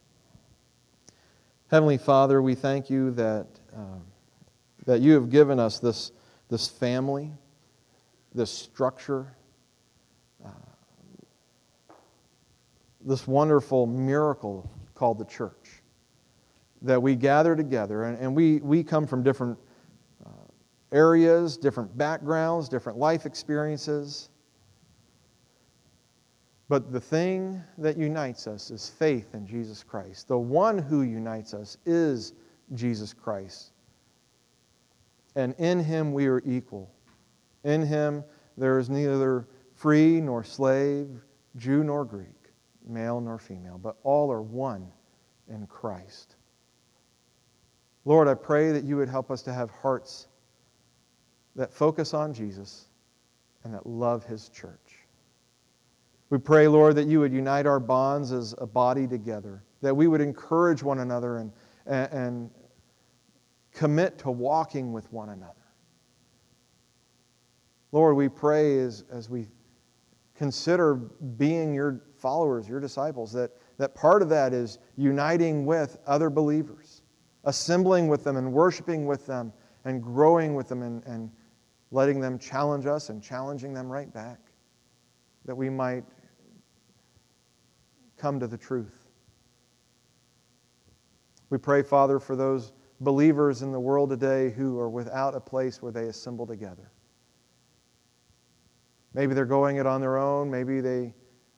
Heavenly 1.69 1.99
Father, 1.99 2.41
we 2.41 2.55
thank 2.55 2.89
you 2.89 3.11
that, 3.13 3.49
uh, 3.77 3.99
that 4.87 5.01
you 5.01 5.15
have 5.15 5.31
given 5.31 5.59
us 5.59 5.79
this, 5.81 6.13
this 6.53 6.69
family, 6.69 7.33
this 8.35 8.51
structure, 8.51 9.35
uh, 10.45 10.51
this 13.01 13.27
wonderful 13.27 13.87
miracle 13.87 14.71
called 14.95 15.19
the 15.19 15.25
church. 15.25 15.83
That 16.83 17.01
we 17.01 17.17
gather 17.17 17.57
together, 17.57 18.05
and, 18.05 18.19
and 18.19 18.37
we, 18.37 18.59
we 18.59 18.85
come 18.85 19.07
from 19.07 19.23
different 19.23 19.59
uh, 20.27 20.29
areas, 20.93 21.57
different 21.57 21.97
backgrounds, 21.97 22.69
different 22.69 22.99
life 22.99 23.25
experiences. 23.25 24.29
But 26.69 26.93
the 26.93 27.01
thing 27.01 27.63
that 27.79 27.97
unites 27.97 28.47
us 28.47 28.71
is 28.71 28.91
faith 28.91 29.35
in 29.35 29.47
Jesus 29.47 29.83
Christ. 29.83 30.29
The 30.29 30.39
one 30.39 30.77
who 30.77 31.01
unites 31.01 31.55
us 31.55 31.79
is 31.87 32.35
Jesus 32.75 33.15
Christ. 33.15 33.73
And 35.35 35.55
in 35.59 35.81
him 35.81 36.13
we 36.13 36.27
are 36.27 36.43
equal. 36.45 36.93
In 37.65 37.85
him 37.85 38.25
there 38.57 38.79
is 38.79 38.91
neither 38.91 39.49
free 39.75 40.21
nor 40.21 40.45
slave, 40.45 41.09
Jew 41.57 41.85
nor 41.85 42.05
Greek, 42.05 42.51
male 42.87 43.21
nor 43.21 43.39
female, 43.39 43.79
but 43.79 43.97
all 44.03 44.31
are 44.31 44.43
one 44.43 44.91
in 45.49 45.67
Christ. 45.67 46.37
Lord, 48.05 48.29
I 48.29 48.35
pray 48.35 48.73
that 48.73 48.85
you 48.85 48.97
would 48.97 49.09
help 49.09 49.31
us 49.31 49.43
to 49.43 49.53
have 49.53 49.71
hearts 49.71 50.27
that 51.55 51.73
focus 51.73 52.15
on 52.15 52.33
Jesus 52.33 52.89
and 53.65 53.73
that 53.75 53.87
love 53.87 54.25
his 54.25 54.49
church. 54.49 55.07
We 56.31 56.39
pray, 56.39 56.67
Lord, 56.67 56.97
that 56.97 57.07
you 57.07 57.21
would 57.21 57.33
unite 57.33 57.67
our 57.67 57.79
bonds 57.79 58.33
as 58.33 58.55
a 58.59 58.67
body 58.67 59.07
together, 59.07 59.63
that 59.83 59.95
we 59.95 60.07
would 60.07 60.21
encourage 60.21 60.83
one 60.83 61.01
another 61.01 61.37
and, 61.39 61.53
and, 61.87 62.51
commit 63.73 64.19
to 64.19 64.31
walking 64.31 64.93
with 64.93 65.11
one 65.13 65.31
another. 65.31 65.55
Lord, 67.91 68.17
we 68.17 68.29
pray 68.29 68.79
as, 68.79 69.05
as 69.11 69.29
we 69.29 69.49
consider 70.35 70.95
being 70.95 71.75
your 71.75 72.03
followers, 72.17 72.69
your 72.69 72.81
disciples, 72.81 73.33
that, 73.33 73.51
that 73.79 73.95
part 73.95 74.23
of 74.23 74.29
that 74.31 74.53
is 74.53 74.79
uniting 74.97 75.67
with 75.67 75.99
other 76.07 76.31
believers, 76.31 77.03
assembling 77.45 78.09
with 78.09 78.25
them 78.25 78.37
and 78.37 78.53
worshiping 78.53 79.07
with 79.07 79.27
them 79.27 79.53
and 79.85 80.03
growing 80.03 80.55
with 80.55 80.69
them 80.69 80.83
and, 80.83 81.05
and 81.05 81.31
letting 81.91 82.21
them 82.21 82.39
challenge 82.39 82.87
us 82.87 83.11
and 83.11 83.23
challenging 83.23 83.75
them 83.75 83.91
right 83.91 84.13
back, 84.13 84.39
that 85.45 85.55
we 85.55 85.69
might 85.69 86.05
come 88.17 88.41
to 88.41 88.47
the 88.47 88.57
truth. 88.57 89.09
We 91.51 91.59
pray, 91.59 91.83
Father, 91.83 92.19
for 92.19 92.37
those 92.37 92.73
believers 93.03 93.63
in 93.63 93.73
the 93.73 93.81
world 93.81 94.11
today 94.11 94.51
who 94.51 94.79
are 94.79 94.91
without 94.91 95.35
a 95.35 95.41
place 95.41 95.83
where 95.83 95.93
they 95.93 96.07
assemble 96.07 96.47
together. 96.47 96.91
Maybe 99.15 99.35
they're 99.35 99.45
going 99.45 99.77
it 99.77 99.87
on 99.87 100.01
their 100.01 100.17
own. 100.17 100.51
Maybe 100.51 100.81
they, 100.81 101.15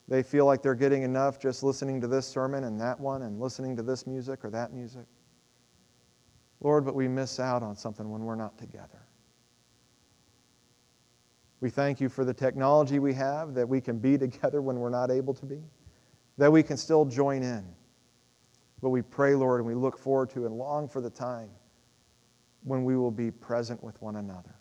they 0.09 0.22
feel 0.22 0.47
like 0.47 0.62
they're 0.62 0.74
getting 0.74 1.03
enough 1.03 1.38
just 1.38 1.62
listening 1.62 2.01
to 2.01 2.09
this 2.09 2.26
sermon 2.26 2.64
and 2.64 2.80
that 2.80 2.99
one 2.99 3.22
and 3.22 3.40
listening 3.40 3.76
to 3.76 3.82
this 3.82 4.07
music 4.07 4.45
or 4.45 4.51
that 4.51 4.72
music. 4.72 5.07
Lord, 6.61 6.84
but 6.84 6.95
we 6.95 7.09
miss 7.09 7.38
out 7.38 7.62
on 7.62 7.76
something 7.76 8.11
when 8.11 8.22
we're 8.22 8.34
not 8.34 8.59
together. 8.59 9.07
We 11.61 11.70
thank 11.70 12.01
you 12.01 12.09
for 12.09 12.24
the 12.24 12.34
technology 12.34 12.99
we 12.99 13.14
have 13.14 13.55
that 13.55 13.68
we 13.68 13.80
can 13.80 13.99
be 13.99 14.18
together 14.18 14.62
when 14.62 14.76
we're 14.76 14.90
not 14.90 15.11
able 15.11 15.34
to 15.34 15.47
be 15.47 15.62
that 16.38 16.51
we 16.51 16.62
can 16.62 16.76
still 16.76 17.05
join 17.05 17.42
in. 17.42 17.64
But 18.83 18.91
we 18.91 19.03
pray, 19.03 19.35
Lord, 19.35 19.61
and 19.61 19.66
we 19.66 19.75
look 19.75 19.99
forward 19.99 20.31
to 20.31 20.47
and 20.47 20.57
long 20.57 20.89
for 20.89 21.01
the 21.01 21.11
time 21.11 21.51
when 22.62 22.85
we 22.85 22.97
will 22.97 23.11
be 23.11 23.31
present 23.31 23.83
with 23.83 24.01
one 24.03 24.16
another. 24.16 24.55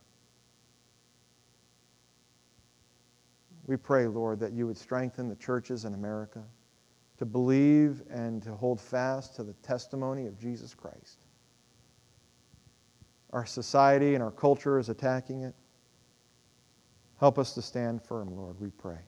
We 3.66 3.78
pray, 3.78 4.08
Lord, 4.08 4.40
that 4.42 4.52
you 4.54 4.68
would 4.68 4.78
strengthen 4.78 5.30
the 5.30 5.36
churches 5.36 5.86
in 5.86 5.94
America 5.94 6.44
to 7.18 7.26
believe 7.26 8.02
and 8.10 8.42
to 8.44 8.54
hold 8.54 8.82
fast 8.82 9.36
to 9.36 9.44
the 9.44 9.54
testimony 9.54 10.28
of 10.28 10.38
Jesus 10.38 10.74
Christ. 10.74 11.26
Our 13.32 13.46
society 13.46 14.16
and 14.16 14.24
our 14.24 14.32
culture 14.32 14.78
is 14.78 14.90
attacking 14.90 15.44
it. 15.44 15.56
Help 17.20 17.40
us 17.40 17.54
to 17.54 17.62
stand 17.62 18.02
firm, 18.04 18.36
Lord, 18.36 18.60
we 18.60 18.70
pray. 18.70 19.00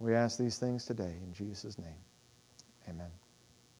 We 0.00 0.14
ask 0.14 0.38
these 0.38 0.58
things 0.58 0.86
today 0.86 1.14
in 1.22 1.32
Jesus' 1.34 1.78
name. 1.78 2.02
Amen. 2.88 3.10